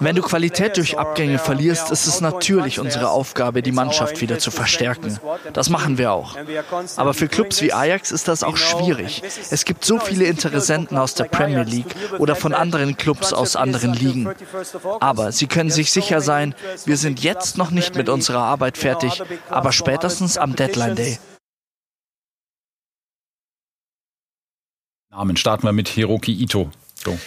Wenn 0.00 0.16
du 0.16 0.22
Qualität 0.22 0.76
durch 0.76 0.98
Abgänge 0.98 1.38
verlierst, 1.38 1.90
ist 1.90 2.06
es 2.06 2.20
natürlich 2.20 2.78
unsere 2.78 3.10
Aufgabe, 3.10 3.62
die 3.62 3.72
Mannschaft 3.72 4.20
wieder 4.20 4.38
zu 4.38 4.50
verstärken. 4.50 5.18
Das 5.52 5.70
machen 5.70 5.96
wir 5.96 6.12
auch. 6.12 6.36
Aber 6.96 7.14
für 7.14 7.28
Clubs 7.28 7.62
wie 7.62 7.72
Ajax 7.72 8.12
ist 8.12 8.28
das 8.28 8.42
auch 8.42 8.56
schwierig. 8.56 9.22
Es 9.50 9.64
gibt 9.64 9.84
so 9.84 9.98
viele 9.98 10.26
Interessenten 10.26 10.98
aus 10.98 11.14
der 11.14 11.24
Premier 11.24 11.62
League 11.62 11.94
oder 12.18 12.36
von 12.36 12.52
anderen 12.52 12.96
Clubs 12.96 13.32
aus 13.32 13.56
anderen 13.56 13.94
Ligen. 13.94 14.28
Aber 15.00 15.32
Sie 15.32 15.46
können 15.46 15.70
sich 15.70 15.90
sicher 15.90 16.20
sein, 16.20 16.54
wir 16.84 16.96
sind 16.96 17.22
jetzt 17.22 17.56
noch 17.56 17.70
nicht 17.70 17.94
mit 17.94 18.08
unserer 18.08 18.42
Arbeit 18.42 18.76
fertig, 18.76 19.22
aber 19.48 19.72
spätestens 19.72 20.36
am 20.36 20.54
Deadline 20.54 20.96
Day. 20.96 21.18
Namen 25.10 25.36
starten 25.36 25.64
wir 25.64 25.72
mit 25.72 25.88
Hiroki 25.88 26.32
Ito. 26.32 26.70
So 27.02 27.18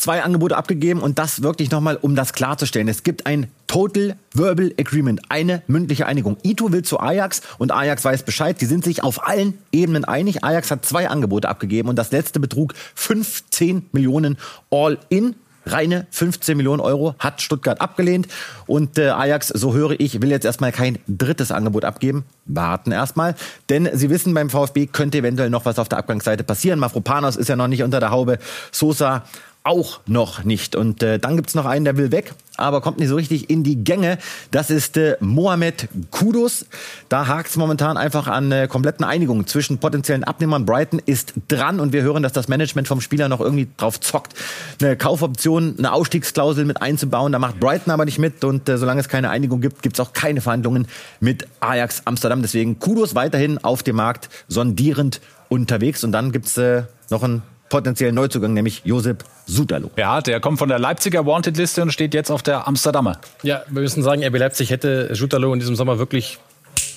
zwei 0.00 0.22
Angebote 0.22 0.56
abgegeben 0.56 1.00
und 1.00 1.18
das 1.18 1.42
wirklich 1.42 1.70
nochmal, 1.70 1.96
um 2.00 2.16
das 2.16 2.32
klarzustellen. 2.32 2.88
Es 2.88 3.02
gibt 3.02 3.26
ein 3.26 3.48
Total 3.66 4.16
Verbal 4.32 4.72
Agreement, 4.78 5.20
eine 5.28 5.62
mündliche 5.66 6.06
Einigung. 6.06 6.38
Ito 6.42 6.72
will 6.72 6.82
zu 6.82 6.98
Ajax 6.98 7.42
und 7.58 7.70
Ajax 7.70 8.04
weiß 8.04 8.22
Bescheid. 8.24 8.60
Die 8.60 8.66
sind 8.66 8.82
sich 8.82 9.04
auf 9.04 9.26
allen 9.26 9.58
Ebenen 9.72 10.04
einig. 10.04 10.42
Ajax 10.42 10.70
hat 10.70 10.84
zwei 10.84 11.08
Angebote 11.08 11.48
abgegeben 11.48 11.88
und 11.88 11.96
das 11.96 12.10
letzte 12.12 12.40
betrug 12.40 12.74
15 12.94 13.86
Millionen 13.92 14.38
All-In. 14.70 15.36
Reine 15.66 16.06
15 16.10 16.56
Millionen 16.56 16.80
Euro 16.80 17.14
hat 17.18 17.42
Stuttgart 17.42 17.82
abgelehnt. 17.82 18.28
Und 18.66 18.98
äh, 18.98 19.10
Ajax, 19.10 19.48
so 19.48 19.74
höre 19.74 20.00
ich, 20.00 20.22
will 20.22 20.30
jetzt 20.30 20.46
erstmal 20.46 20.72
kein 20.72 20.98
drittes 21.06 21.52
Angebot 21.52 21.84
abgeben. 21.84 22.24
Warten 22.46 22.92
erstmal. 22.92 23.34
Denn 23.68 23.88
Sie 23.92 24.08
wissen, 24.08 24.32
beim 24.32 24.48
VfB 24.48 24.86
könnte 24.86 25.18
eventuell 25.18 25.50
noch 25.50 25.66
was 25.66 25.78
auf 25.78 25.88
der 25.88 25.98
Abgangsseite 25.98 26.44
passieren. 26.44 26.78
Mafropanos 26.78 27.36
ist 27.36 27.48
ja 27.48 27.56
noch 27.56 27.68
nicht 27.68 27.82
unter 27.82 28.00
der 28.00 28.10
Haube. 28.10 28.38
Sosa 28.72 29.24
auch 29.62 30.00
noch 30.06 30.44
nicht. 30.44 30.74
Und 30.74 31.02
äh, 31.02 31.18
dann 31.18 31.36
gibt's 31.36 31.54
noch 31.54 31.66
einen, 31.66 31.84
der 31.84 31.96
will 31.98 32.12
weg, 32.12 32.32
aber 32.56 32.80
kommt 32.80 32.98
nicht 32.98 33.08
so 33.08 33.16
richtig 33.16 33.50
in 33.50 33.62
die 33.62 33.84
Gänge. 33.84 34.18
Das 34.50 34.70
ist 34.70 34.96
äh, 34.96 35.16
Mohamed 35.20 35.88
Kudus. 36.10 36.64
Da 37.10 37.26
hakt's 37.26 37.56
momentan 37.56 37.98
einfach 37.98 38.26
an 38.26 38.50
äh, 38.52 38.68
kompletten 38.68 39.04
Einigungen 39.04 39.46
zwischen 39.46 39.78
potenziellen 39.78 40.24
Abnehmern. 40.24 40.64
Brighton 40.64 41.00
ist 41.04 41.34
dran 41.48 41.78
und 41.78 41.92
wir 41.92 42.02
hören, 42.02 42.22
dass 42.22 42.32
das 42.32 42.48
Management 42.48 42.88
vom 42.88 43.02
Spieler 43.02 43.28
noch 43.28 43.40
irgendwie 43.40 43.68
drauf 43.76 44.00
zockt, 44.00 44.34
eine 44.80 44.96
Kaufoption, 44.96 45.74
eine 45.76 45.92
Ausstiegsklausel 45.92 46.64
mit 46.64 46.80
einzubauen. 46.80 47.32
Da 47.32 47.38
macht 47.38 47.60
Brighton 47.60 47.92
aber 47.92 48.06
nicht 48.06 48.18
mit 48.18 48.42
und 48.44 48.66
äh, 48.68 48.78
solange 48.78 49.00
es 49.00 49.08
keine 49.08 49.28
Einigung 49.28 49.60
gibt, 49.60 49.82
gibt's 49.82 50.00
auch 50.00 50.14
keine 50.14 50.40
Verhandlungen 50.40 50.86
mit 51.20 51.46
Ajax 51.60 52.02
Amsterdam. 52.06 52.40
Deswegen 52.40 52.78
Kudus 52.78 53.14
weiterhin 53.14 53.58
auf 53.58 53.82
dem 53.82 53.96
Markt 53.96 54.30
sondierend 54.48 55.20
unterwegs 55.50 56.02
und 56.02 56.12
dann 56.12 56.32
gibt's 56.32 56.56
äh, 56.56 56.84
noch 57.10 57.22
ein 57.22 57.42
potenziellen 57.70 58.14
Neuzugang, 58.14 58.52
nämlich 58.52 58.82
Josep 58.84 59.24
Sudalo. 59.46 59.90
Ja, 59.96 60.20
der 60.20 60.40
kommt 60.40 60.58
von 60.58 60.68
der 60.68 60.78
Leipziger 60.78 61.24
Wanted-Liste 61.24 61.80
und 61.80 61.92
steht 61.92 62.12
jetzt 62.12 62.30
auf 62.30 62.42
der 62.42 62.68
Amsterdamer. 62.68 63.18
Ja, 63.42 63.62
wir 63.70 63.80
müssen 63.80 64.02
sagen, 64.02 64.22
RB 64.22 64.36
Leipzig 64.36 64.68
hätte 64.70 65.14
Sudalo 65.14 65.54
in 65.54 65.60
diesem 65.60 65.76
Sommer 65.76 65.98
wirklich 65.98 66.38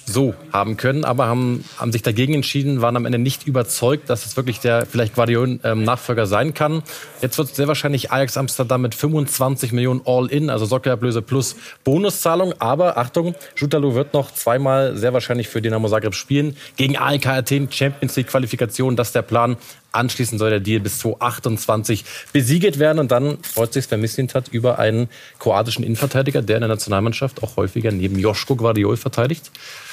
so 0.06 0.34
haben 0.52 0.78
können, 0.78 1.06
aber 1.06 1.28
haben, 1.28 1.64
haben 1.78 1.92
sich 1.92 2.02
dagegen 2.02 2.34
entschieden, 2.34 2.82
waren 2.82 2.98
am 2.98 3.06
Ende 3.06 3.20
nicht 3.20 3.48
überzeugt, 3.48 4.10
dass 4.10 4.26
es 4.26 4.36
wirklich 4.36 4.60
der 4.60 4.86
vielleicht 4.86 5.16
Guardiol-Nachfolger 5.16 6.26
sein 6.26 6.54
kann. 6.54 6.84
Jetzt 7.22 7.38
wird 7.38 7.56
sehr 7.56 7.68
wahrscheinlich 7.68 8.12
Ajax 8.12 8.38
Amsterdam 8.38 8.82
mit 8.82 8.96
25 8.96 9.72
Millionen 9.72 10.02
All-In, 10.06 10.50
also 10.50 10.66
Sockerablöse 10.66 11.22
plus 11.22 11.56
Bonuszahlung. 11.84 12.54
Aber 12.60 12.98
Achtung, 12.98 13.36
Jutalo 13.56 13.96
wird 13.96 14.14
noch 14.14 14.34
zweimal 14.34 14.98
sehr 14.98 15.14
wahrscheinlich 15.14 15.48
für 15.48 15.62
Dynamo 15.62 15.88
Zagreb 15.88 16.16
spielen. 16.16 16.58
Gegen 16.76 16.98
AEK 16.98 17.28
Athen 17.28 17.72
Champions 17.72 18.16
League 18.16 18.28
Qualifikation, 18.28 18.96
das 18.96 19.10
ist 19.10 19.16
der 19.16 19.22
Plan. 19.22 19.58
Anschließend 19.94 20.40
soll 20.40 20.50
der 20.50 20.60
Deal 20.60 20.80
bis 20.80 21.00
2028 21.00 22.04
besiegelt 22.34 22.80
werden. 22.80 23.00
Und 23.00 23.12
dann 23.12 23.38
freut 23.42 23.74
sich 23.74 23.86
Sven 23.86 24.02
Mislintat 24.02 24.50
über 24.50 24.80
einen 24.80 25.08
kroatischen 25.40 25.84
Innenverteidiger, 25.84 26.42
der 26.42 26.58
in 26.58 26.62
der 26.62 26.70
Nationalmannschaft 26.70 27.42
auch 27.44 27.56
häufiger 27.56 27.92
neben 27.92 28.20
Joschko 28.20 28.56
Guardiol 28.56 28.98
verteidigt. 28.98 29.52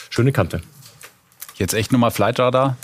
Schöne 0.08 0.32
Kante. 0.32 0.62
Jetzt 1.56 1.74
echt 1.74 1.92
nochmal 1.92 2.10
Flightradar. 2.10 2.76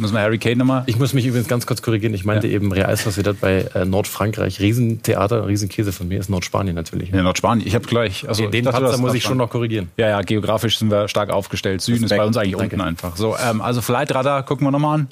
Müssen 0.00 0.14
wir 0.14 0.20
Harry 0.20 0.38
Kane 0.38 0.56
nochmal? 0.56 0.82
Ich 0.86 0.98
muss 0.98 1.12
mich 1.12 1.26
übrigens 1.26 1.46
ganz 1.46 1.66
kurz 1.66 1.82
korrigieren. 1.82 2.14
Ich 2.14 2.24
meinte 2.24 2.46
ja. 2.46 2.54
eben 2.54 2.72
Real 2.72 2.96
Sociedad 2.96 3.38
bei 3.38 3.66
äh, 3.74 3.84
Nordfrankreich. 3.84 4.58
Riesentheater, 4.58 5.46
Riesenkäse 5.46 5.92
von 5.92 6.08
mir 6.08 6.18
ist 6.18 6.30
Nordspanien 6.30 6.74
natürlich. 6.74 7.10
Ne? 7.10 7.18
Ja, 7.18 7.22
Nordspanien. 7.22 7.66
Ich 7.66 7.74
habe 7.74 7.86
gleich. 7.86 8.26
Also, 8.26 8.44
den 8.44 8.64
den 8.64 8.64
Patzer 8.64 8.96
muss 8.98 9.12
ich 9.12 9.22
schon 9.22 9.36
noch 9.36 9.50
korrigieren. 9.50 9.90
Ja, 9.98 10.08
ja, 10.08 10.22
geografisch 10.22 10.78
sind 10.78 10.90
wir 10.90 11.08
stark 11.08 11.30
aufgestellt. 11.30 11.82
Süden 11.82 12.04
Respekt. 12.04 12.12
ist 12.12 12.18
bei 12.18 12.26
uns 12.26 12.36
eigentlich 12.38 12.56
Danke. 12.56 12.76
unten 12.76 12.80
einfach. 12.88 13.16
So, 13.16 13.36
ähm, 13.36 13.60
also 13.60 13.82
Flightradar 13.82 14.42
gucken 14.44 14.66
wir 14.66 14.70
nochmal 14.70 15.00
an. 15.00 15.08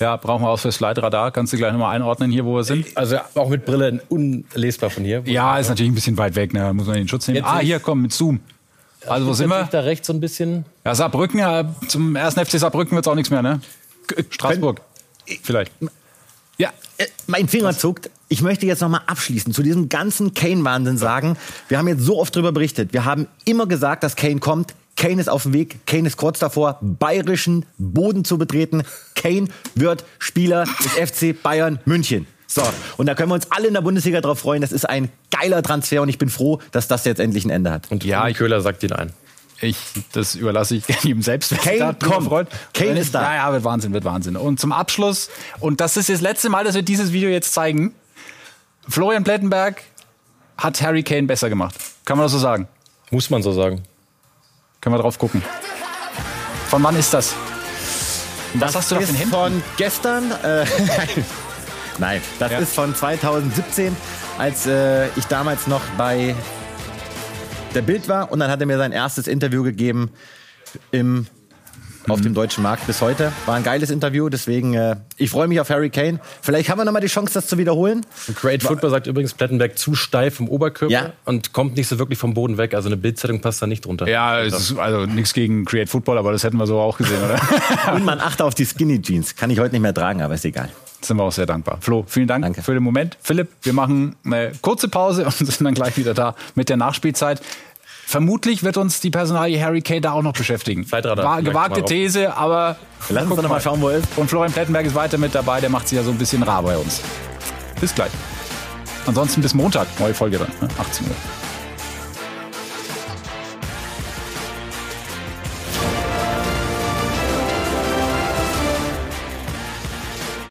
Ja, 0.00 0.16
brauchen 0.16 0.44
wir 0.44 0.50
auch 0.50 0.58
fürs 0.58 0.76
Flightradar. 0.76 1.32
Kannst 1.32 1.52
du 1.52 1.56
gleich 1.56 1.72
nochmal 1.72 1.94
einordnen 1.94 2.30
hier, 2.30 2.44
wo 2.44 2.54
wir 2.54 2.64
sind? 2.64 2.86
Also 2.96 3.18
auch 3.34 3.48
mit 3.48 3.64
Brille 3.64 4.00
unlesbar 4.08 4.90
von 4.90 5.04
hier. 5.04 5.22
Ja, 5.26 5.58
ist 5.58 5.68
natürlich 5.68 5.90
ein 5.90 5.94
bisschen 5.94 6.16
weit 6.18 6.36
weg. 6.36 6.52
Ne? 6.52 6.72
Muss 6.72 6.86
man 6.86 6.96
den 6.96 7.08
Schutz 7.08 7.26
nehmen. 7.26 7.36
Jetzt 7.36 7.46
ah, 7.46 7.58
hier, 7.58 7.80
komm, 7.80 8.02
mit 8.02 8.12
Zoom. 8.12 8.40
Also 9.06 9.26
wo 9.26 9.32
sind 9.32 9.48
wir? 9.48 9.68
Da 9.70 9.80
rechts 9.80 10.06
so 10.06 10.12
ein 10.12 10.20
bisschen. 10.20 10.64
Ja, 10.84 10.94
Saarbrücken, 10.94 11.40
ja, 11.40 11.64
zum 11.88 12.16
ersten 12.16 12.44
FC 12.44 12.58
Saarbrücken 12.58 12.94
wird 12.94 13.06
es 13.06 13.10
auch 13.10 13.14
nichts 13.14 13.30
mehr, 13.30 13.42
ne? 13.42 13.60
Straßburg. 14.30 14.80
Vielleicht. 15.42 15.72
Ja, 16.58 16.70
äh, 16.96 17.06
mein 17.26 17.48
Finger 17.48 17.76
zuckt. 17.76 18.10
ich 18.28 18.42
möchte 18.42 18.66
jetzt 18.66 18.80
nochmal 18.80 19.02
abschließen 19.06 19.52
zu 19.52 19.62
diesem 19.62 19.88
ganzen 19.88 20.34
Kane-Wahnsinn 20.34 20.98
sagen. 20.98 21.36
Wir 21.68 21.78
haben 21.78 21.88
jetzt 21.88 22.02
so 22.02 22.18
oft 22.18 22.34
darüber 22.34 22.52
berichtet. 22.52 22.92
Wir 22.92 23.04
haben 23.04 23.28
immer 23.44 23.66
gesagt, 23.66 24.02
dass 24.02 24.16
Kane 24.16 24.40
kommt. 24.40 24.74
Kane 24.98 25.20
ist 25.20 25.28
auf 25.28 25.44
dem 25.44 25.52
Weg. 25.54 25.86
Kane 25.86 26.08
ist 26.08 26.16
kurz 26.16 26.40
davor, 26.40 26.78
bayerischen 26.82 27.64
Boden 27.78 28.24
zu 28.24 28.36
betreten. 28.36 28.82
Kane 29.14 29.48
wird 29.74 30.04
Spieler 30.18 30.64
des 30.64 30.92
FC 30.92 31.40
Bayern 31.40 31.78
München. 31.84 32.26
So, 32.48 32.62
und 32.96 33.06
da 33.06 33.14
können 33.14 33.30
wir 33.30 33.34
uns 33.34 33.50
alle 33.50 33.68
in 33.68 33.74
der 33.74 33.82
Bundesliga 33.82 34.20
drauf 34.20 34.40
freuen. 34.40 34.60
Das 34.60 34.72
ist 34.72 34.88
ein 34.88 35.10
geiler 35.30 35.62
Transfer 35.62 36.02
und 36.02 36.08
ich 36.08 36.18
bin 36.18 36.28
froh, 36.28 36.60
dass 36.72 36.88
das 36.88 37.04
jetzt 37.04 37.20
endlich 37.20 37.44
ein 37.44 37.50
Ende 37.50 37.70
hat. 37.70 37.90
Und 37.90 38.04
ja, 38.04 38.30
Köhler 38.32 38.60
sagt 38.60 38.82
ihn 38.82 38.92
ein. 38.92 39.12
Ich, 39.60 39.76
das 40.12 40.34
überlasse 40.34 40.76
ich 40.76 41.04
ihm 41.04 41.22
selbst. 41.22 41.56
Kane, 41.58 41.94
komm. 42.02 42.28
Kane 42.74 42.98
ist 42.98 43.14
da. 43.14 43.22
Ja, 43.22 43.34
ja, 43.34 43.52
wird 43.52 43.64
Wahnsinn, 43.64 43.92
wird 43.92 44.04
Wahnsinn. 44.04 44.36
Und 44.36 44.58
zum 44.58 44.72
Abschluss, 44.72 45.30
und 45.60 45.80
das 45.80 45.96
ist 45.96 46.08
das 46.08 46.20
letzte 46.20 46.48
Mal, 46.48 46.64
dass 46.64 46.74
wir 46.74 46.82
dieses 46.82 47.12
Video 47.12 47.30
jetzt 47.30 47.52
zeigen, 47.52 47.94
Florian 48.88 49.22
Plettenberg 49.22 49.82
hat 50.56 50.80
Harry 50.80 51.02
Kane 51.04 51.24
besser 51.24 51.48
gemacht. 51.48 51.74
Kann 52.04 52.16
man 52.16 52.24
das 52.24 52.32
so 52.32 52.38
sagen? 52.38 52.66
Muss 53.10 53.30
man 53.30 53.42
so 53.42 53.52
sagen. 53.52 53.82
Können 54.80 54.94
wir 54.94 55.02
drauf 55.02 55.18
gucken. 55.18 55.42
Von 56.68 56.82
wann 56.82 56.96
ist 56.96 57.12
das? 57.12 57.34
Was 58.54 58.74
hast 58.74 58.90
du 58.90 58.96
auf 58.96 59.04
den 59.04 59.14
Händen? 59.14 59.30
Von 59.30 59.62
gestern. 59.76 60.30
Äh, 60.42 60.64
Nein, 61.98 62.20
das 62.38 62.52
ja. 62.52 62.58
ist 62.58 62.74
von 62.74 62.94
2017, 62.94 63.96
als 64.38 64.66
äh, 64.66 65.08
ich 65.16 65.24
damals 65.26 65.66
noch 65.66 65.82
bei 65.96 66.34
der 67.74 67.82
Bild 67.82 68.08
war 68.08 68.30
und 68.30 68.38
dann 68.38 68.50
hat 68.50 68.60
er 68.60 68.66
mir 68.66 68.78
sein 68.78 68.92
erstes 68.92 69.26
Interview 69.26 69.62
gegeben 69.62 70.10
im 70.90 71.26
auf 72.06 72.20
dem 72.20 72.34
deutschen 72.34 72.62
Markt 72.62 72.86
bis 72.86 73.00
heute. 73.00 73.32
War 73.46 73.56
ein 73.56 73.64
geiles 73.64 73.90
Interview, 73.90 74.28
deswegen 74.28 74.74
äh, 74.74 74.96
ich 75.16 75.30
freue 75.30 75.48
mich 75.48 75.60
auf 75.60 75.70
Harry 75.70 75.90
Kane. 75.90 76.20
Vielleicht 76.42 76.70
haben 76.70 76.78
wir 76.78 76.84
nochmal 76.84 77.02
die 77.02 77.08
Chance, 77.08 77.34
das 77.34 77.46
zu 77.46 77.58
wiederholen. 77.58 78.04
Great 78.34 78.62
Football 78.62 78.90
sagt 78.90 79.06
übrigens 79.06 79.34
Plettenberg 79.34 79.78
zu 79.78 79.94
steif 79.94 80.40
im 80.40 80.48
Oberkörper 80.48 80.92
ja. 80.92 81.12
und 81.24 81.52
kommt 81.52 81.76
nicht 81.76 81.88
so 81.88 81.98
wirklich 81.98 82.18
vom 82.18 82.34
Boden 82.34 82.58
weg. 82.58 82.74
Also 82.74 82.88
eine 82.88 82.96
Bildzeitung 82.96 83.40
passt 83.40 83.60
da 83.60 83.66
nicht 83.66 83.84
drunter. 83.84 84.08
Ja, 84.08 84.40
ist, 84.40 84.76
also 84.78 85.06
nichts 85.06 85.32
gegen 85.32 85.64
Create 85.64 85.88
Football, 85.88 86.18
aber 86.18 86.32
das 86.32 86.44
hätten 86.44 86.56
wir 86.56 86.66
so 86.66 86.78
auch 86.78 86.98
gesehen, 86.98 87.22
oder? 87.22 87.40
und 87.94 88.04
man 88.04 88.20
achte 88.20 88.44
auf 88.44 88.54
die 88.54 88.64
Skinny 88.64 89.00
Jeans. 89.02 89.36
Kann 89.36 89.50
ich 89.50 89.58
heute 89.58 89.72
nicht 89.72 89.82
mehr 89.82 89.94
tragen, 89.94 90.22
aber 90.22 90.34
ist 90.34 90.44
egal 90.44 90.70
sind 91.00 91.16
wir 91.16 91.24
auch 91.24 91.32
sehr 91.32 91.46
dankbar. 91.46 91.78
Flo, 91.80 92.04
vielen 92.06 92.26
Dank 92.26 92.42
Danke. 92.42 92.62
für 92.62 92.74
den 92.74 92.82
Moment. 92.82 93.16
Philipp, 93.22 93.48
wir 93.62 93.72
machen 93.72 94.16
eine 94.24 94.52
kurze 94.62 94.88
Pause 94.88 95.24
und 95.24 95.32
sind 95.32 95.60
dann 95.60 95.74
gleich 95.74 95.96
wieder 95.96 96.14
da 96.14 96.34
mit 96.54 96.68
der 96.68 96.76
Nachspielzeit. 96.76 97.40
Vermutlich 98.08 98.62
wird 98.62 98.78
uns 98.78 99.00
die 99.00 99.10
Personalie 99.10 99.62
Harry 99.62 99.82
Kane 99.82 100.00
da 100.00 100.12
auch 100.12 100.22
noch 100.22 100.32
beschäftigen. 100.32 100.90
War, 100.90 101.42
gewagte 101.42 101.84
These, 101.84 102.34
aber 102.34 102.76
lass 103.10 103.26
uns 103.26 103.36
doch 103.36 103.46
mal 103.50 103.60
schauen, 103.60 103.82
wo 103.82 103.90
er 103.90 103.98
ist. 103.98 104.08
Und 104.16 104.30
Florian 104.30 104.50
Plettenberg 104.50 104.86
ist 104.86 104.94
weiter 104.94 105.18
mit 105.18 105.34
dabei, 105.34 105.60
der 105.60 105.68
macht 105.68 105.88
sich 105.88 105.96
ja 105.98 106.02
so 106.02 106.10
ein 106.10 106.16
bisschen 106.16 106.42
rar 106.42 106.62
bei 106.62 106.78
uns. 106.78 107.02
Bis 107.78 107.94
gleich. 107.94 108.10
Ansonsten 109.04 109.42
bis 109.42 109.52
Montag, 109.52 109.88
neue 110.00 110.14
Folge 110.14 110.38
dann, 110.38 110.70
18 110.78 111.06
ne? 111.06 111.12
Uhr. 111.12 111.37